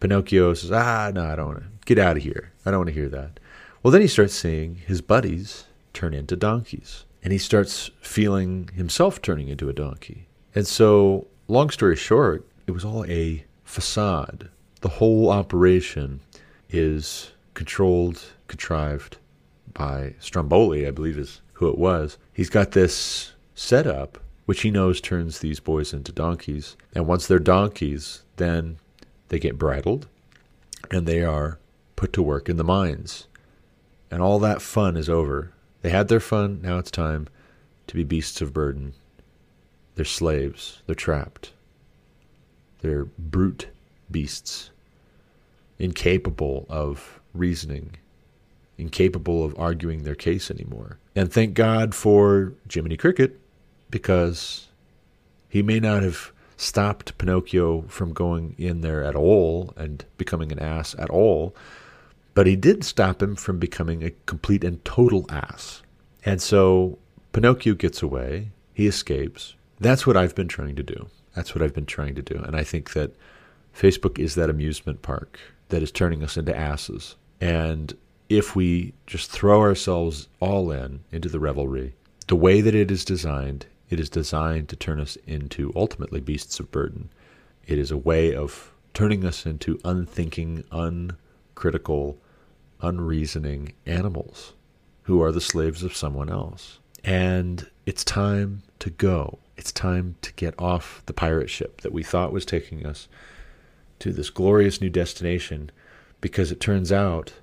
[0.00, 1.64] Pinocchio says, Ah, no, I don't want to.
[1.86, 2.52] Get out of here.
[2.66, 3.40] I don't want to hear that.
[3.82, 5.64] Well, then he starts seeing his buddies
[5.94, 7.06] turn into donkeys.
[7.22, 10.26] And he starts feeling himself turning into a donkey.
[10.54, 14.48] And so, long story short, it was all a facade.
[14.80, 16.20] The whole operation
[16.70, 19.18] is controlled, contrived
[19.72, 22.18] by Stromboli, I believe is who it was.
[22.32, 26.76] He's got this setup which he knows turns these boys into donkeys.
[26.94, 28.78] And once they're donkeys, then
[29.28, 30.06] they get bridled
[30.90, 31.58] and they are
[31.96, 33.26] put to work in the mines.
[34.10, 35.52] And all that fun is over.
[35.82, 37.28] They had their fun, now it's time
[37.86, 38.94] to be beasts of burden.
[39.94, 41.52] They're slaves, they're trapped.
[42.80, 43.68] They're brute
[44.10, 44.70] beasts,
[45.78, 47.96] incapable of reasoning,
[48.76, 50.98] incapable of arguing their case anymore.
[51.16, 53.38] And thank God for Jiminy Cricket
[53.90, 54.68] because
[55.48, 60.58] he may not have stopped Pinocchio from going in there at all and becoming an
[60.58, 61.54] ass at all,
[62.34, 65.82] but he did stop him from becoming a complete and total ass.
[66.24, 66.98] And so
[67.32, 69.54] Pinocchio gets away, he escapes.
[69.84, 71.08] That's what I've been trying to do.
[71.36, 72.36] That's what I've been trying to do.
[72.36, 73.14] And I think that
[73.76, 77.16] Facebook is that amusement park that is turning us into asses.
[77.38, 77.94] And
[78.30, 81.94] if we just throw ourselves all in into the revelry,
[82.28, 86.58] the way that it is designed, it is designed to turn us into ultimately beasts
[86.58, 87.10] of burden.
[87.66, 92.16] It is a way of turning us into unthinking, uncritical,
[92.80, 94.54] unreasoning animals
[95.02, 96.78] who are the slaves of someone else.
[97.04, 99.40] And it's time to go.
[99.56, 103.08] It's time to get off the pirate ship that we thought was taking us
[104.00, 105.70] to this glorious new destination
[106.20, 107.34] because it turns out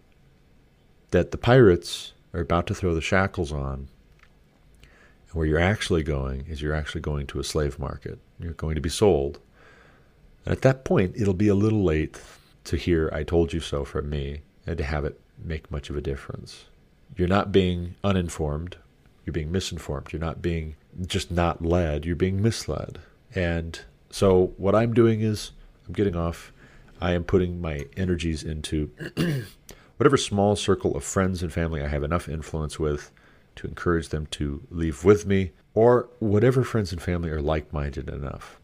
[1.12, 3.88] that the pirates are about to throw the shackles on
[5.32, 8.19] and where you're actually going is you're actually going to a slave market.
[8.39, 9.39] You're going to be sold.
[10.45, 12.19] And at that point, it'll be a little late
[12.65, 15.95] to hear I told you so from me and to have it make much of
[15.95, 16.65] a difference.
[17.15, 18.78] You're not being uninformed,
[19.32, 20.12] you're being misinformed.
[20.12, 20.76] You're not being
[21.08, 23.00] just not led, you're being misled.
[23.34, 25.52] And so what I'm doing is
[25.88, 26.52] I'm getting off.
[27.00, 28.91] I am putting my energies into
[29.98, 33.10] whatever small circle of friends and family I have enough influence with
[33.56, 38.10] to encourage them to leave with me, or whatever friends and family are like minded
[38.10, 38.60] enough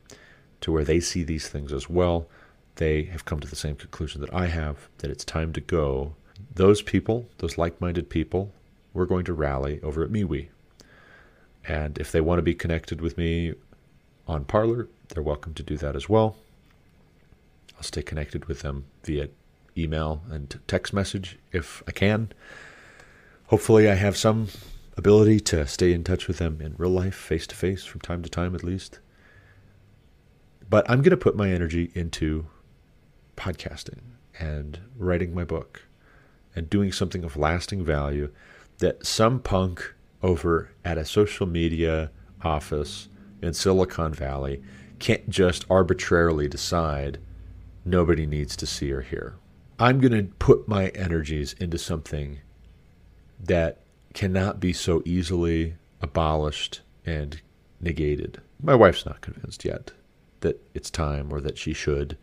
[0.62, 2.28] to where they see these things as well.
[2.76, 6.16] They have come to the same conclusion that I have that it's time to go.
[6.54, 8.52] Those people, those like minded people,
[8.94, 10.50] we're going to rally over at MeWe.
[11.68, 13.54] And if they want to be connected with me
[14.28, 16.38] on Parler, they're welcome to do that as well.
[17.76, 19.30] I'll stay connected with them via
[19.78, 22.32] email and text message if I can.
[23.48, 24.48] Hopefully, I have some
[24.98, 28.24] ability to stay in touch with them in real life, face to face, from time
[28.24, 29.00] to time at least.
[30.70, 32.48] But I'm going to put my energy into
[33.38, 34.00] podcasting
[34.40, 35.84] and writing my book
[36.56, 38.32] and doing something of lasting value
[38.80, 42.12] that some punk over at a social media
[42.44, 43.10] office
[43.42, 44.62] in Silicon Valley
[45.00, 47.20] can't just arbitrarily decide
[47.86, 49.36] nobody needs to see or hear.
[49.80, 52.40] I'm going to put my energies into something
[53.40, 57.40] that cannot be so easily abolished and
[57.80, 58.42] negated.
[58.62, 59.92] My wife's not convinced yet
[60.42, 62.18] that it's time or that she should.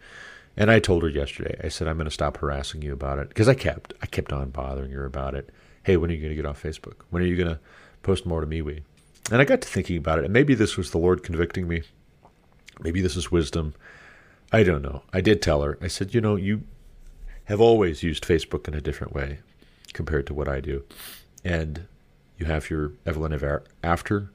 [0.56, 3.28] And I told her yesterday, I said, I'm going to stop harassing you about it.
[3.28, 5.50] Because I kept, I kept on bothering her about it.
[5.84, 7.02] Hey, when are you going to get on Facebook?
[7.10, 7.60] When are you going to
[8.02, 8.82] post more to MeWe?
[9.30, 10.24] And I got to thinking about it.
[10.24, 11.82] And maybe this was the Lord convicting me.
[12.80, 13.74] Maybe this is wisdom.
[14.52, 15.02] I don't know.
[15.12, 16.62] I did tell her, I said, you know, you
[17.44, 19.38] have always used Facebook in a different way
[19.92, 20.84] compared to what I do
[21.44, 21.86] and
[22.38, 24.30] you have your Evelyn Ever After,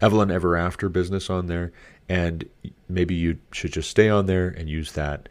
[0.00, 1.72] Evelyn Ever After business on there,
[2.08, 2.48] and
[2.88, 5.28] maybe you should just stay on there and use that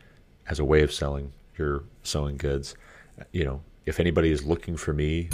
[0.48, 2.76] as a way of selling your sewing goods.
[3.32, 5.30] You know, if anybody is looking for me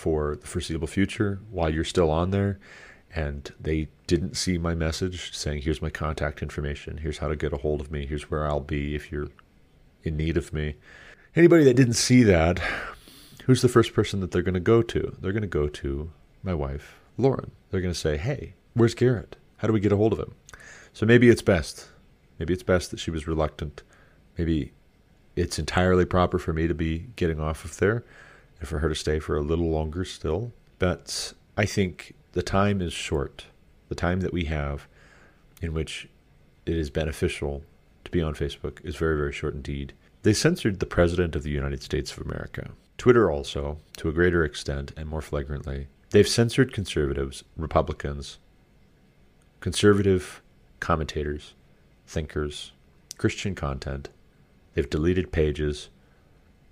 [0.00, 2.58] for the foreseeable future while you're still on there
[3.14, 7.52] and they didn't see my message saying here's my contact information here's how to get
[7.52, 9.28] a hold of me here's where i'll be if you're
[10.02, 10.74] in need of me
[11.36, 12.60] anybody that didn't see that
[13.50, 15.16] who's the first person that they're going to go to?
[15.20, 16.12] They're going to go to
[16.44, 17.50] my wife, Lauren.
[17.70, 19.34] They're going to say, hey, where's Garrett?
[19.56, 20.34] How do we get a hold of him?
[20.92, 21.88] So maybe it's best.
[22.38, 23.82] Maybe it's best that she was reluctant.
[24.38, 24.72] Maybe
[25.34, 28.04] it's entirely proper for me to be getting off of there
[28.60, 30.52] and for her to stay for a little longer still.
[30.78, 33.46] But I think the time is short.
[33.88, 34.86] The time that we have
[35.60, 36.08] in which
[36.66, 37.62] it is beneficial
[38.04, 39.92] to be on Facebook is very, very short indeed.
[40.22, 42.70] They censored the President of the United States of America.
[42.98, 48.38] Twitter also, to a greater extent and more flagrantly, they've censored conservatives, Republicans,
[49.60, 50.42] conservative
[50.78, 51.54] commentators,
[52.06, 52.72] thinkers,
[53.16, 54.10] Christian content.
[54.74, 55.88] They've deleted pages.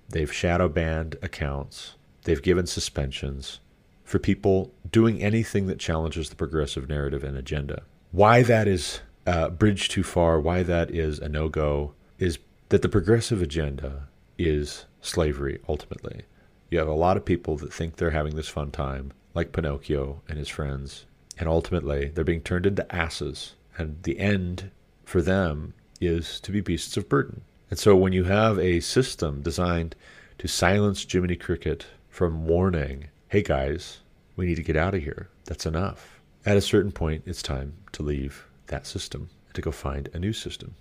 [0.08, 1.94] They've shadow banned accounts.
[2.24, 3.60] They've given suspensions
[4.04, 7.82] for people doing anything that challenges the progressive narrative and agenda.
[8.10, 12.38] Why that is uh, a bridge too far, why that is a no go, is
[12.70, 16.22] that the progressive agenda is slavery ultimately.
[16.70, 20.22] You have a lot of people that think they're having this fun time, like Pinocchio
[20.28, 21.04] and his friends,
[21.38, 23.54] and ultimately they're being turned into asses.
[23.76, 24.70] And the end
[25.04, 27.42] for them is to be beasts of burden.
[27.70, 29.94] And so when you have a system designed
[30.38, 34.00] to silence Jiminy Cricket from warning, hey guys,
[34.36, 36.20] we need to get out of here, that's enough.
[36.46, 40.18] At a certain point, it's time to leave that system and to go find a
[40.18, 40.76] new system.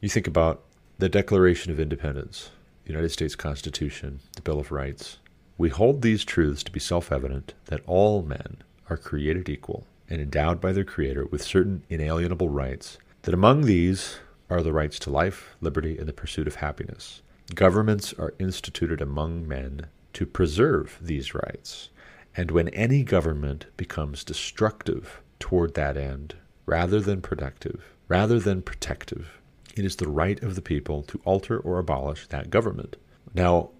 [0.00, 0.62] You think about
[0.98, 2.50] the Declaration of Independence,
[2.84, 5.18] the United States Constitution, the Bill of Rights.
[5.58, 8.58] We hold these truths to be self evident that all men
[8.88, 14.18] are created equal and endowed by their Creator with certain inalienable rights, that among these
[14.54, 17.22] are the rights to life, liberty, and the pursuit of happiness.
[17.56, 21.88] Governments are instituted among men to preserve these rights,
[22.36, 26.36] and when any government becomes destructive toward that end,
[26.66, 29.40] rather than productive, rather than protective,
[29.74, 32.96] it is the right of the people to alter or abolish that government.
[33.34, 33.70] Now,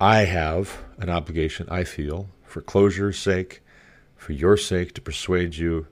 [0.00, 3.62] I have an obligation, I feel, for closure's sake,
[4.16, 5.86] for your sake, to persuade you,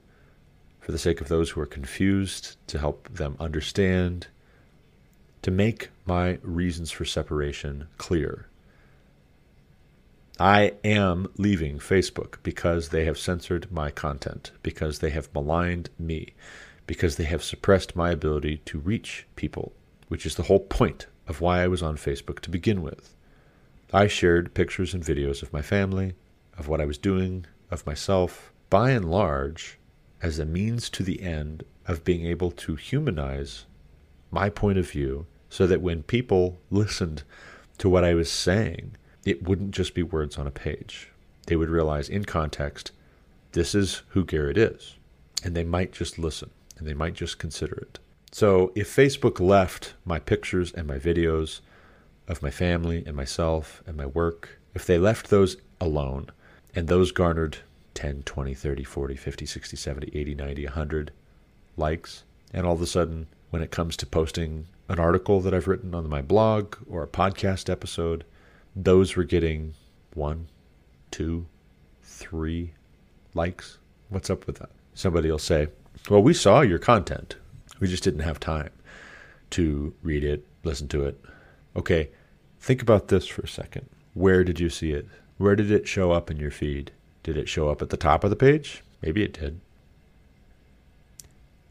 [0.82, 4.26] for the sake of those who are confused, to help them understand,
[5.40, 8.48] to make my reasons for separation clear.
[10.40, 16.34] I am leaving Facebook because they have censored my content, because they have maligned me,
[16.88, 19.72] because they have suppressed my ability to reach people,
[20.08, 23.14] which is the whole point of why I was on Facebook to begin with.
[23.92, 26.14] I shared pictures and videos of my family,
[26.58, 29.78] of what I was doing, of myself, by and large,
[30.22, 33.66] as a means to the end of being able to humanize
[34.30, 37.24] my point of view so that when people listened
[37.78, 41.10] to what I was saying, it wouldn't just be words on a page.
[41.46, 42.92] They would realize in context,
[43.52, 44.94] this is who Garrett is.
[45.44, 47.98] And they might just listen and they might just consider it.
[48.30, 51.60] So if Facebook left my pictures and my videos
[52.28, 56.30] of my family and myself and my work, if they left those alone
[56.74, 57.58] and those garnered
[57.94, 61.12] 10, 20, 30, 40, 50, 60, 70, 80, 90, 100
[61.76, 65.68] likes, and all of a sudden, when it comes to posting an article that I've
[65.68, 68.24] written on my blog or a podcast episode,
[68.74, 69.74] those were getting
[70.14, 70.48] one,
[71.10, 71.46] two,
[72.02, 72.72] three
[73.34, 73.78] likes.
[74.08, 74.70] What's up with that?
[74.94, 75.68] Somebody will say,
[76.08, 77.36] well, we saw your content.
[77.80, 78.70] We just didn't have time
[79.50, 81.22] to read it, listen to it.
[81.76, 82.10] Okay,
[82.60, 83.88] think about this for a second.
[84.14, 85.06] Where did you see it?
[85.38, 86.92] Where did it show up in your feed?
[87.22, 88.82] Did it show up at the top of the page?
[89.00, 89.60] Maybe it did.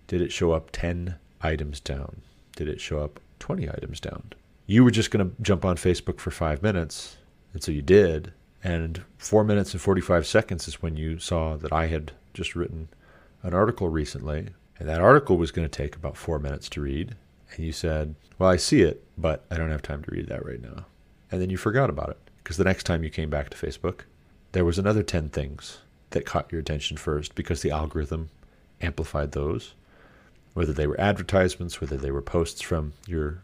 [0.07, 2.21] Did it show up 10 items down?
[2.55, 4.33] Did it show up 20 items down?
[4.67, 7.17] You were just going to jump on Facebook for five minutes,
[7.53, 8.33] and so you did.
[8.63, 12.89] And four minutes and 45 seconds is when you saw that I had just written
[13.43, 17.15] an article recently, and that article was going to take about four minutes to read.
[17.55, 20.45] And you said, Well, I see it, but I don't have time to read that
[20.45, 20.85] right now.
[21.31, 24.01] And then you forgot about it because the next time you came back to Facebook,
[24.51, 25.79] there was another 10 things
[26.11, 28.29] that caught your attention first because the algorithm
[28.81, 29.73] amplified those,
[30.53, 33.41] whether they were advertisements, whether they were posts from your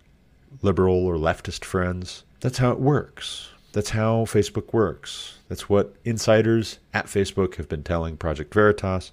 [0.61, 2.23] liberal or leftist friends.
[2.41, 3.49] That's how it works.
[3.73, 5.37] That's how Facebook works.
[5.49, 9.11] That's what insiders at Facebook have been telling Project Veritas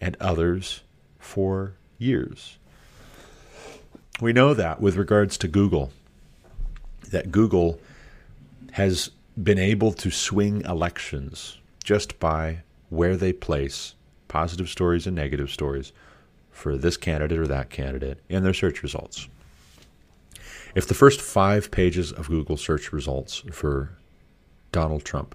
[0.00, 0.82] and others
[1.18, 2.58] for years.
[4.20, 5.90] We know that with regards to Google,
[7.10, 7.80] that Google
[8.72, 9.10] has
[9.42, 13.94] been able to swing elections just by where they place
[14.28, 15.92] positive stories and negative stories
[16.50, 19.28] for this candidate or that candidate in their search results.
[20.74, 23.96] If the first five pages of Google search results for
[24.72, 25.34] Donald Trump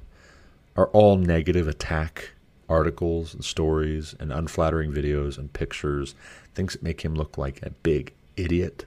[0.76, 2.32] are all negative attack
[2.70, 6.16] articles and stories and unflattering videos and pictures,
[6.56, 8.86] things that make him look like a big idiot,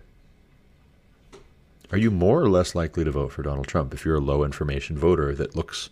[1.95, 4.43] are you more or less likely to vote for Donald Trump if you're a low
[4.43, 5.91] information voter that looks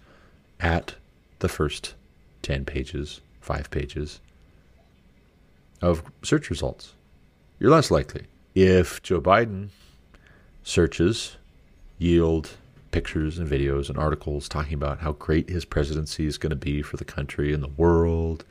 [0.58, 0.96] at
[1.38, 1.94] the first
[2.42, 4.18] 10 pages, five pages
[5.80, 6.94] of search results?
[7.60, 8.26] You're less likely.
[8.52, 9.68] If Joe Biden
[10.64, 11.36] searches
[11.98, 12.50] yield
[12.90, 16.82] pictures and videos and articles talking about how great his presidency is going to be
[16.82, 18.44] for the country and the world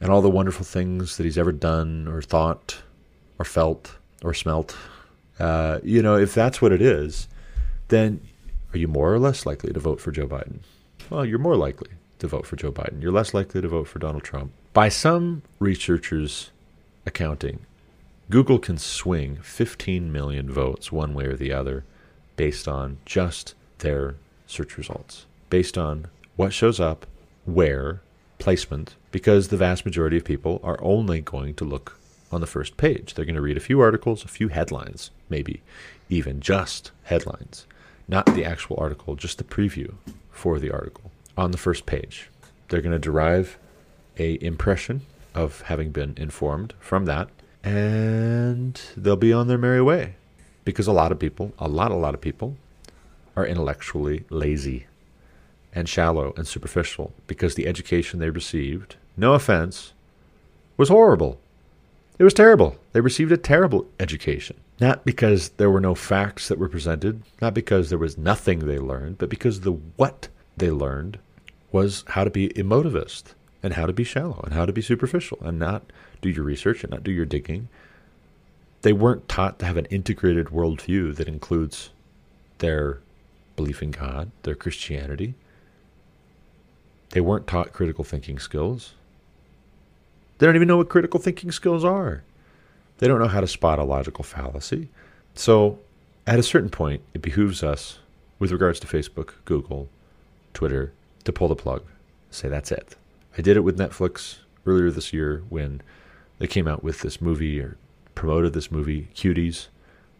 [0.00, 2.80] and all the wonderful things that he's ever done or thought
[3.40, 4.76] or felt or smelt
[5.38, 7.28] uh, you know, if that's what it is,
[7.88, 8.20] then
[8.72, 10.60] are you more or less likely to vote for Joe Biden?
[11.10, 13.02] Well, you're more likely to vote for Joe Biden.
[13.02, 14.52] You're less likely to vote for Donald Trump.
[14.72, 16.50] By some researchers'
[17.04, 17.66] accounting,
[18.30, 21.84] Google can swing 15 million votes one way or the other
[22.36, 24.14] based on just their
[24.46, 26.06] search results, based on
[26.36, 27.06] what shows up,
[27.44, 28.00] where,
[28.38, 31.98] placement, because the vast majority of people are only going to look
[32.32, 33.14] on the first page.
[33.14, 35.62] They're going to read a few articles, a few headlines, maybe
[36.08, 37.66] even just headlines,
[38.08, 39.94] not the actual article, just the preview
[40.30, 42.28] for the article on the first page.
[42.68, 43.58] They're going to derive
[44.18, 45.02] a impression
[45.34, 47.28] of having been informed from that,
[47.64, 50.16] and they'll be on their merry way
[50.64, 52.56] because a lot of people, a lot, a lot of people,
[53.36, 54.86] are intellectually lazy
[55.74, 59.92] and shallow and superficial because the education they received, no offense,
[60.76, 61.40] was horrible.
[62.18, 62.76] It was terrible.
[62.92, 64.56] They received a terrible education.
[64.80, 68.78] Not because there were no facts that were presented, not because there was nothing they
[68.78, 71.18] learned, but because the what they learned
[71.70, 75.38] was how to be emotivist and how to be shallow and how to be superficial
[75.40, 75.84] and not
[76.20, 77.68] do your research and not do your digging.
[78.82, 81.90] They weren't taught to have an integrated worldview that includes
[82.58, 82.98] their
[83.56, 85.34] belief in God, their Christianity.
[87.10, 88.94] They weren't taught critical thinking skills.
[90.42, 92.24] They don't even know what critical thinking skills are.
[92.98, 94.88] They don't know how to spot a logical fallacy.
[95.36, 95.78] So,
[96.26, 98.00] at a certain point, it behooves us,
[98.40, 99.88] with regards to Facebook, Google,
[100.52, 101.84] Twitter, to pull the plug.
[102.32, 102.96] Say, that's it.
[103.38, 105.80] I did it with Netflix earlier this year when
[106.40, 107.76] they came out with this movie or
[108.16, 109.68] promoted this movie, Cuties,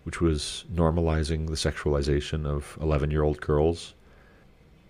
[0.04, 3.92] which was normalizing the sexualization of 11 year old girls.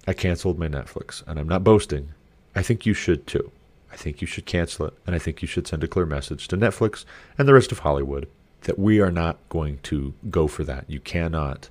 [0.06, 2.10] I canceled my Netflix, and I'm not boasting.
[2.54, 3.50] I think you should too.
[3.92, 6.48] I think you should cancel it, and I think you should send a clear message
[6.48, 7.04] to Netflix
[7.36, 8.26] and the rest of Hollywood
[8.62, 10.88] that we are not going to go for that.
[10.88, 11.68] You cannot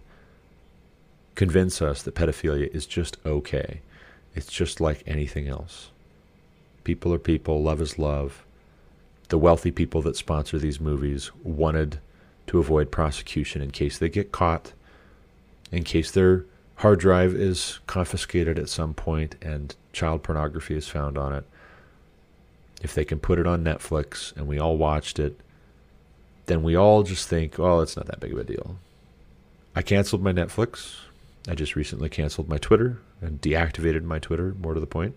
[1.35, 3.81] convince us that pedophilia is just okay.
[4.35, 5.89] It's just like anything else.
[6.83, 8.45] People are people, love is love.
[9.29, 11.99] The wealthy people that sponsor these movies wanted
[12.47, 14.73] to avoid prosecution in case they get caught,
[15.71, 16.45] in case their
[16.75, 21.45] hard drive is confiscated at some point and child pornography is found on it.
[22.81, 25.39] If they can put it on Netflix and we all watched it,
[26.47, 28.77] then we all just think, oh, it's not that big of a deal.
[29.75, 30.95] I canceled my Netflix.
[31.47, 35.15] I just recently canceled my Twitter and deactivated my Twitter, more to the point,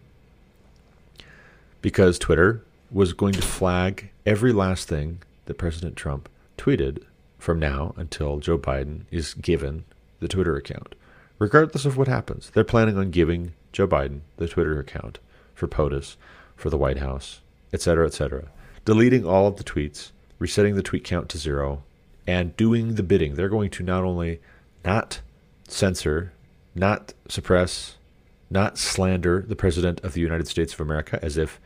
[1.83, 7.03] because Twitter was going to flag every last thing that President Trump tweeted
[7.39, 9.85] from now until Joe Biden is given
[10.21, 10.95] the Twitter account.
[11.39, 15.19] Regardless of what happens, they're planning on giving Joe Biden the Twitter account
[15.55, 16.17] for POTUS,
[16.57, 17.41] for the White House,
[17.75, 18.45] etc., etc.
[18.87, 21.83] Deleting all of the tweets, resetting the tweet count to zero,
[22.27, 23.35] and doing the bidding.
[23.35, 24.41] They're going to not only
[24.85, 25.20] not
[25.68, 26.33] censor,
[26.75, 27.97] not suppress,
[28.51, 31.61] not slander the President of the United States of America as if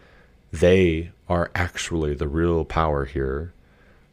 [0.53, 3.53] they are actually the real power here.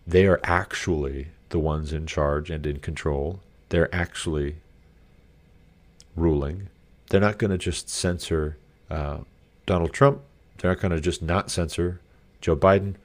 [0.05, 3.39] They are actually the ones in charge and in control.
[3.69, 4.57] They're actually
[6.15, 6.69] ruling.
[7.09, 8.57] They're not going to just censor
[8.89, 9.19] uh,
[9.65, 10.21] Donald Trump.
[10.57, 12.01] They're not going to just not censor
[12.41, 12.95] Joe Biden.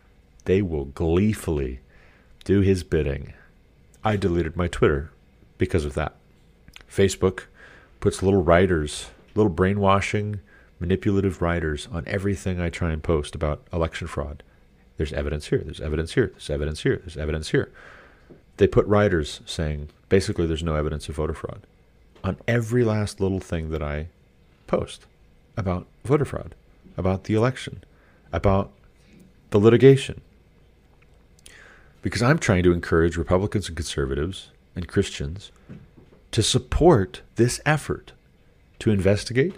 [0.45, 1.81] They will gleefully
[2.45, 3.35] do his bidding.
[4.03, 5.11] I deleted my Twitter
[5.59, 6.15] because of that.
[6.91, 7.45] Facebook
[8.01, 10.41] puts little writers, little brainwashing,
[10.79, 14.43] manipulative writers on everything I try and post about election fraud.
[14.97, 17.71] There's evidence here, there's evidence here, there's evidence here, there's evidence here.
[18.57, 21.63] They put writers saying basically there's no evidence of voter fraud
[22.23, 24.09] on every last little thing that I
[24.67, 25.07] post
[25.57, 26.55] about voter fraud,
[27.01, 27.83] about the election,
[28.33, 28.71] about
[29.51, 30.21] the litigation.
[32.03, 35.51] Because I'm trying to encourage Republicans and conservatives and Christians
[36.31, 38.13] to support this effort
[38.79, 39.57] to investigate,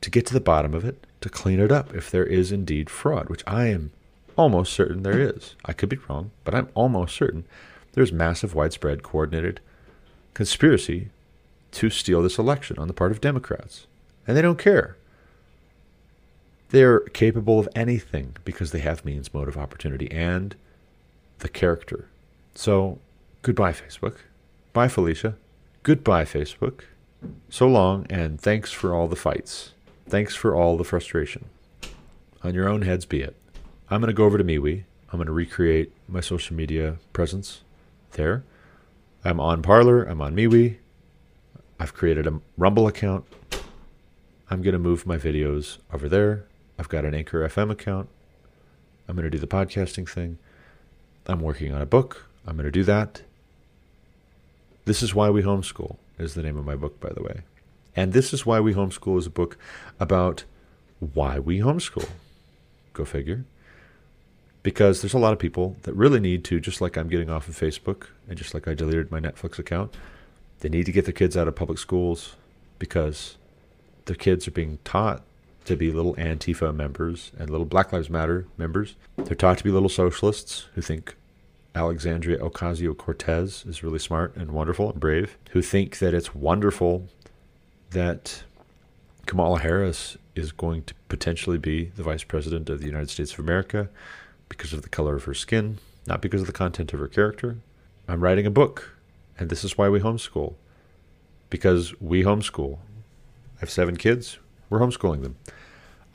[0.00, 2.90] to get to the bottom of it, to clean it up if there is indeed
[2.90, 3.92] fraud, which I am
[4.36, 5.54] almost certain there is.
[5.64, 7.44] I could be wrong, but I'm almost certain
[7.94, 9.60] there's massive, widespread, coordinated
[10.34, 11.10] conspiracy
[11.72, 13.86] to steal this election on the part of Democrats.
[14.26, 14.96] And they don't care.
[16.70, 20.56] They're capable of anything because they have means, motive, opportunity, and
[21.38, 22.08] the character.
[22.54, 22.98] So,
[23.42, 24.16] goodbye, Facebook.
[24.72, 25.36] Bye, Felicia.
[25.82, 26.80] Goodbye, Facebook.
[27.48, 29.72] So long, and thanks for all the fights.
[30.08, 31.46] Thanks for all the frustration.
[32.42, 33.36] On your own heads be it.
[33.90, 34.84] I'm going to go over to MeWe.
[35.10, 37.60] I'm going to recreate my social media presence
[38.12, 38.44] there.
[39.24, 40.02] I'm on Parler.
[40.04, 40.76] I'm on MeWe.
[41.78, 43.24] I've created a Rumble account.
[44.50, 46.44] I'm going to move my videos over there.
[46.78, 48.08] I've got an Anchor FM account.
[49.08, 50.38] I'm going to do the podcasting thing.
[51.26, 52.26] I'm working on a book.
[52.46, 53.22] I'm going to do that.
[54.84, 57.42] This is Why We Homeschool, is the name of my book, by the way.
[57.96, 59.56] And This is Why We Homeschool is a book
[60.00, 60.44] about
[61.00, 62.08] why we homeschool.
[62.92, 63.44] Go figure.
[64.62, 67.48] Because there's a lot of people that really need to, just like I'm getting off
[67.48, 69.94] of Facebook and just like I deleted my Netflix account,
[70.60, 72.36] they need to get their kids out of public schools
[72.78, 73.36] because
[74.06, 75.22] their kids are being taught
[75.64, 78.96] to be little Antifa members and little Black Lives Matter members.
[79.16, 81.16] They're taught to be little socialists who think
[81.74, 87.08] Alexandria Ocasio Cortez is really smart and wonderful and brave, who think that it's wonderful
[87.90, 88.44] that
[89.26, 93.40] Kamala Harris is going to potentially be the vice president of the United States of
[93.40, 93.88] America
[94.48, 97.56] because of the color of her skin, not because of the content of her character.
[98.06, 98.96] I'm writing a book,
[99.38, 100.54] and this is why we homeschool.
[101.50, 102.78] Because we homeschool.
[103.56, 104.38] I have seven kids.
[104.70, 105.36] We're homeschooling them.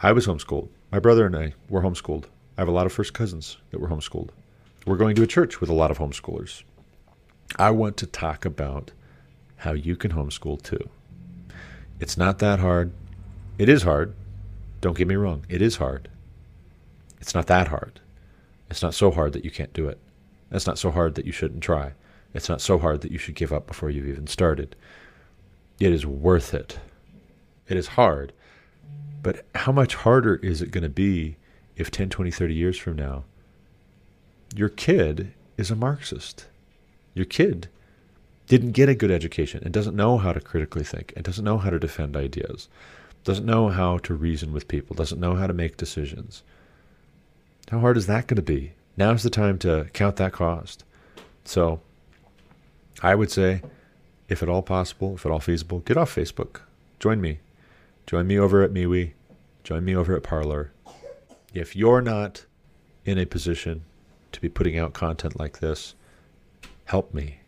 [0.01, 0.69] I was homeschooled.
[0.91, 2.25] My brother and I were homeschooled.
[2.57, 4.29] I have a lot of first cousins that were homeschooled.
[4.85, 6.63] We're going to a church with a lot of homeschoolers.
[7.57, 8.91] I want to talk about
[9.57, 10.89] how you can homeschool too.
[11.99, 12.91] It's not that hard.
[13.57, 14.13] It is hard.
[14.81, 15.45] Don't get me wrong.
[15.49, 16.09] It is hard.
[17.19, 17.99] It's not that hard.
[18.69, 19.99] It's not so hard that you can't do it.
[20.51, 21.93] It's not so hard that you shouldn't try.
[22.33, 24.75] It's not so hard that you should give up before you've even started.
[25.79, 26.79] It is worth it.
[27.67, 28.31] It is hard.
[29.21, 31.35] But how much harder is it going to be
[31.75, 33.23] if 10, 20, 30 years from now,
[34.55, 36.45] your kid is a Marxist?
[37.13, 37.67] Your kid
[38.47, 41.57] didn't get a good education and doesn't know how to critically think and doesn't know
[41.57, 42.67] how to defend ideas,
[43.23, 46.43] doesn't know how to reason with people, doesn't know how to make decisions.
[47.69, 48.73] How hard is that going to be?
[48.97, 50.83] Now's the time to count that cost.
[51.45, 51.81] So
[53.01, 53.61] I would say,
[54.27, 56.61] if at all possible, if at all feasible, get off Facebook.
[56.99, 57.39] Join me.
[58.09, 59.11] Join me over at MeWe.
[59.63, 60.71] Join me over at Parler.
[61.53, 62.43] If you're not
[63.05, 63.83] in a position
[64.31, 65.93] to be putting out content like this,
[66.85, 67.41] help me.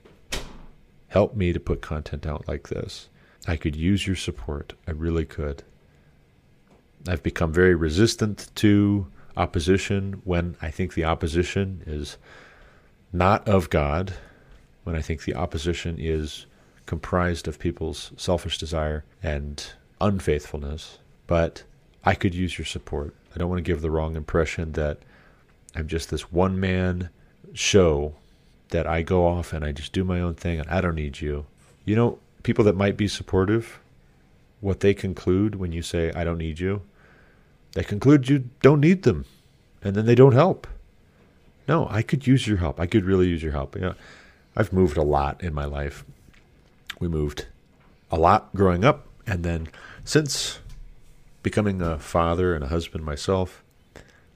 [1.08, 3.10] Help me to put content out like this.
[3.48, 4.74] I could use your support.
[4.88, 5.64] I really could.
[7.08, 12.20] I've become very resistant to opposition when I think the opposition is
[13.12, 14.14] not of God,
[14.84, 16.46] when I think the opposition is
[16.86, 20.98] comprised of people's selfish desire and unfaithfulness.
[21.28, 21.64] But
[22.04, 23.16] I could use your support.
[23.34, 25.00] I don't want to give the wrong impression that
[25.76, 27.10] I'm just this one man
[27.54, 28.16] show
[28.70, 31.22] that I go off and I just do my own thing and I don't need
[31.22, 31.46] you.
[31.86, 33.80] You know, people that might be supportive,
[34.60, 36.82] what they conclude when you say, I don't need you,
[37.74, 39.26] they conclude you don't need them
[39.82, 40.68] and then they don't help.
[41.68, 42.80] No, I could use your help.
[42.80, 43.76] I could really use your help.
[43.76, 43.96] You know,
[44.56, 46.04] I've moved a lot in my life.
[47.00, 47.46] We moved
[48.10, 49.70] a lot growing up and then
[50.04, 50.60] since
[51.44, 53.64] becoming a father and a husband myself,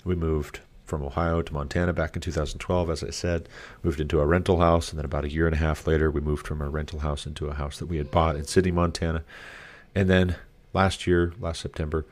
[0.04, 3.50] we moved from Ohio to Montana back in 2012, as I said,
[3.84, 6.22] moved into a rental house, and then about a year and a half later, we
[6.22, 9.24] moved from a rental house into a house that we had bought in Sidney, Montana.
[9.96, 10.36] And then
[10.74, 12.06] last year, last September,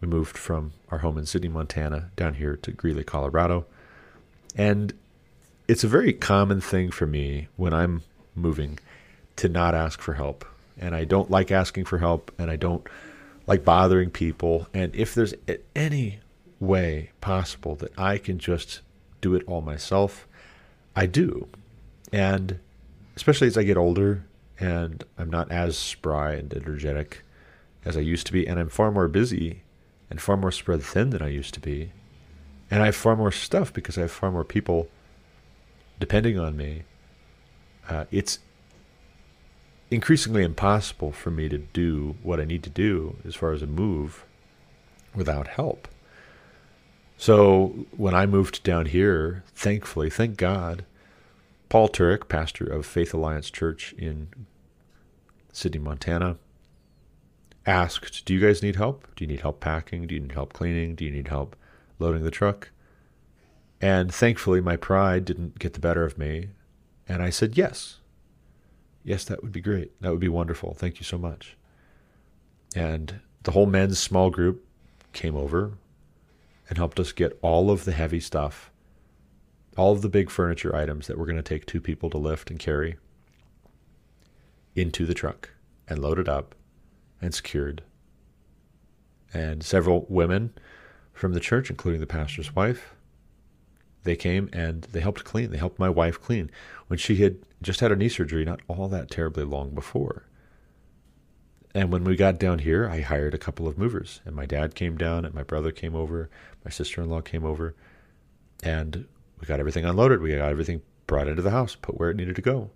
[0.00, 3.66] we moved from our home in Sidney, Montana, down here to Greeley, Colorado.
[4.56, 4.94] And
[5.66, 8.02] it's a very common thing for me when I'm
[8.34, 8.78] moving
[9.36, 10.46] to not ask for help.
[10.78, 12.86] And I don't like asking for help, and I don't
[13.46, 14.68] like bothering people.
[14.72, 15.34] And if there's
[15.74, 16.20] any
[16.60, 18.80] way possible that I can just
[19.20, 20.28] do it all myself,
[20.94, 21.48] I do.
[22.12, 22.58] And
[23.16, 24.24] especially as I get older
[24.60, 27.22] and I'm not as spry and energetic
[27.84, 29.62] as I used to be, and I'm far more busy
[30.10, 31.92] and far more spread thin than I used to be.
[32.70, 34.88] And I have far more stuff because I have far more people
[36.00, 36.82] depending on me.
[37.88, 38.40] Uh, it's
[39.90, 43.66] increasingly impossible for me to do what I need to do as far as a
[43.66, 44.24] move
[45.14, 45.88] without help.
[47.16, 50.84] So when I moved down here, thankfully, thank God,
[51.68, 54.28] Paul Turek, pastor of Faith Alliance Church in
[55.52, 56.36] Sidney, Montana,
[57.66, 59.06] asked, Do you guys need help?
[59.16, 60.06] Do you need help packing?
[60.06, 60.94] Do you need help cleaning?
[60.94, 61.56] Do you need help
[61.98, 62.70] loading the truck?
[63.80, 66.50] And thankfully, my pride didn't get the better of me.
[67.08, 67.98] And I said, Yes.
[69.08, 69.98] Yes, that would be great.
[70.02, 70.74] That would be wonderful.
[70.74, 71.56] Thank you so much.
[72.76, 74.66] And the whole men's small group
[75.14, 75.78] came over
[76.68, 78.70] and helped us get all of the heavy stuff,
[79.78, 82.50] all of the big furniture items that were going to take two people to lift
[82.50, 82.98] and carry
[84.74, 85.52] into the truck
[85.88, 86.54] and loaded up
[87.22, 87.82] and secured.
[89.32, 90.52] And several women
[91.14, 92.94] from the church, including the pastor's wife,
[94.08, 95.50] they came and they helped clean.
[95.50, 96.50] They helped my wife clean
[96.86, 100.24] when she had just had a knee surgery not all that terribly long before.
[101.74, 104.74] And when we got down here, I hired a couple of movers, and my dad
[104.74, 106.30] came down, and my brother came over,
[106.64, 107.74] my sister in law came over,
[108.62, 109.06] and
[109.38, 110.22] we got everything unloaded.
[110.22, 112.70] We got everything brought into the house, put where it needed to go.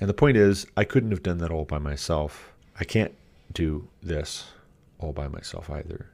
[0.00, 2.52] And the point is, I couldn't have done that all by myself.
[2.78, 3.14] I can't
[3.52, 4.52] do this
[5.00, 6.06] all by myself either.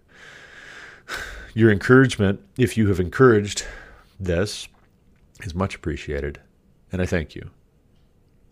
[1.55, 3.67] Your encouragement, if you have encouraged
[4.25, 4.69] this,
[5.43, 6.41] is much appreciated,
[6.91, 7.51] and I thank you.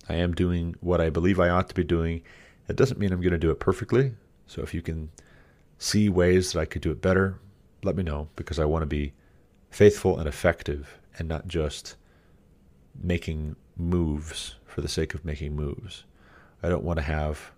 [0.08, 2.22] I am doing what I believe I ought to be doing.
[2.68, 4.14] It doesn't mean I'm going to do it perfectly.
[4.46, 5.10] So if you can
[5.78, 7.38] see ways that I could do it better,
[7.84, 9.12] let me know because I want to be
[9.70, 11.96] faithful and effective and not just
[13.00, 16.04] making moves for the sake of making moves.
[16.62, 17.52] I don't want to have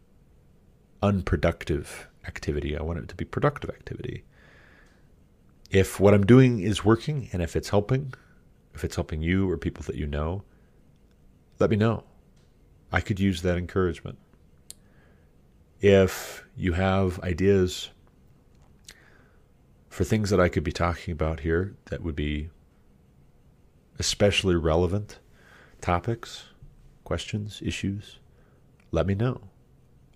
[1.02, 2.76] unproductive activity.
[2.76, 4.24] I want it to be productive activity.
[5.72, 8.12] If what I'm doing is working and if it's helping,
[8.74, 10.44] if it's helping you or people that you know,
[11.58, 12.04] let me know.
[12.92, 14.18] I could use that encouragement.
[15.80, 17.88] If you have ideas
[19.88, 22.50] for things that I could be talking about here that would be
[23.98, 25.20] especially relevant
[25.80, 26.44] topics,
[27.02, 28.18] questions, issues,
[28.90, 29.40] let me know.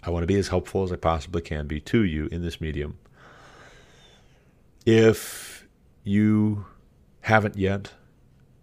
[0.03, 2.61] I want to be as helpful as I possibly can be to you in this
[2.61, 2.99] medium.
[4.87, 5.67] If
[6.05, 6.65] you
[7.23, 7.93] haven't yet,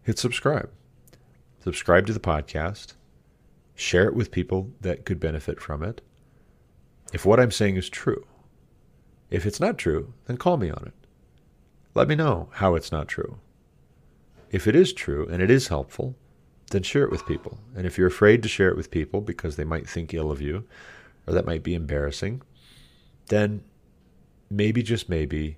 [0.03, 0.71] hit subscribe.
[1.61, 2.93] Subscribe to the podcast.
[3.75, 5.99] Share it with people that could benefit from it.
[7.11, 8.25] If what I'm saying is true,
[9.29, 10.93] if it's not true, then call me on it.
[11.93, 13.39] Let me know how it's not true.
[14.49, 16.15] If it is true and it is helpful,
[16.71, 17.57] then share it with people.
[17.75, 20.39] And if you're afraid to share it with people because they might think ill of
[20.39, 20.63] you
[21.27, 22.41] or that might be embarrassing,
[23.27, 23.65] then
[24.49, 25.57] maybe, just maybe,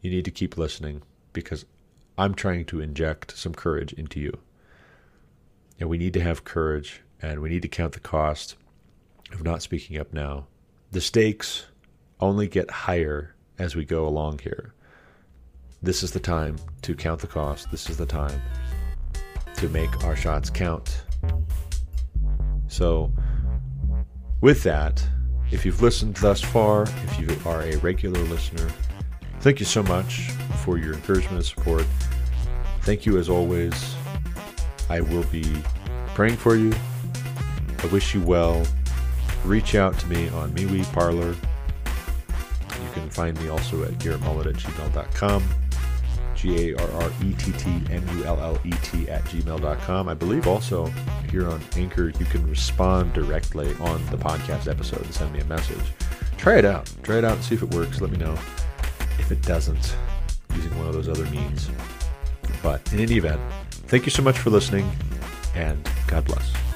[0.00, 1.64] you need to keep listening because
[2.16, 4.38] I'm trying to inject some courage into you.
[5.78, 8.56] And we need to have courage and we need to count the cost
[9.32, 10.46] of not speaking up now.
[10.90, 11.66] The stakes
[12.20, 14.72] only get higher as we go along here.
[15.82, 17.70] This is the time to count the cost.
[17.70, 18.40] This is the time
[19.56, 21.04] to make our shots count.
[22.66, 23.12] So,
[24.40, 25.04] with that,
[25.50, 28.68] if you've listened thus far, if you are a regular listener,
[29.40, 30.30] thank you so much
[30.64, 31.86] for your encouragement and support.
[32.82, 33.94] Thank you as always.
[34.88, 35.44] I will be
[36.14, 36.72] praying for you.
[37.78, 38.66] I wish you well.
[39.44, 41.30] Reach out to me on MeWe Parler.
[41.30, 45.44] You can find me also at garrettmullet at gmail.com.
[46.34, 50.08] G A R R E T T M U L L E T at gmail.com.
[50.08, 50.86] I believe also
[51.30, 55.44] here on Anchor, you can respond directly on the podcast episode and send me a
[55.44, 55.84] message.
[56.36, 56.92] Try it out.
[57.02, 58.00] Try it out and see if it works.
[58.00, 58.38] Let me know
[59.30, 59.96] it doesn't
[60.54, 61.70] using one of those other means.
[62.62, 63.40] But in any event,
[63.88, 64.90] thank you so much for listening
[65.54, 66.67] and God bless.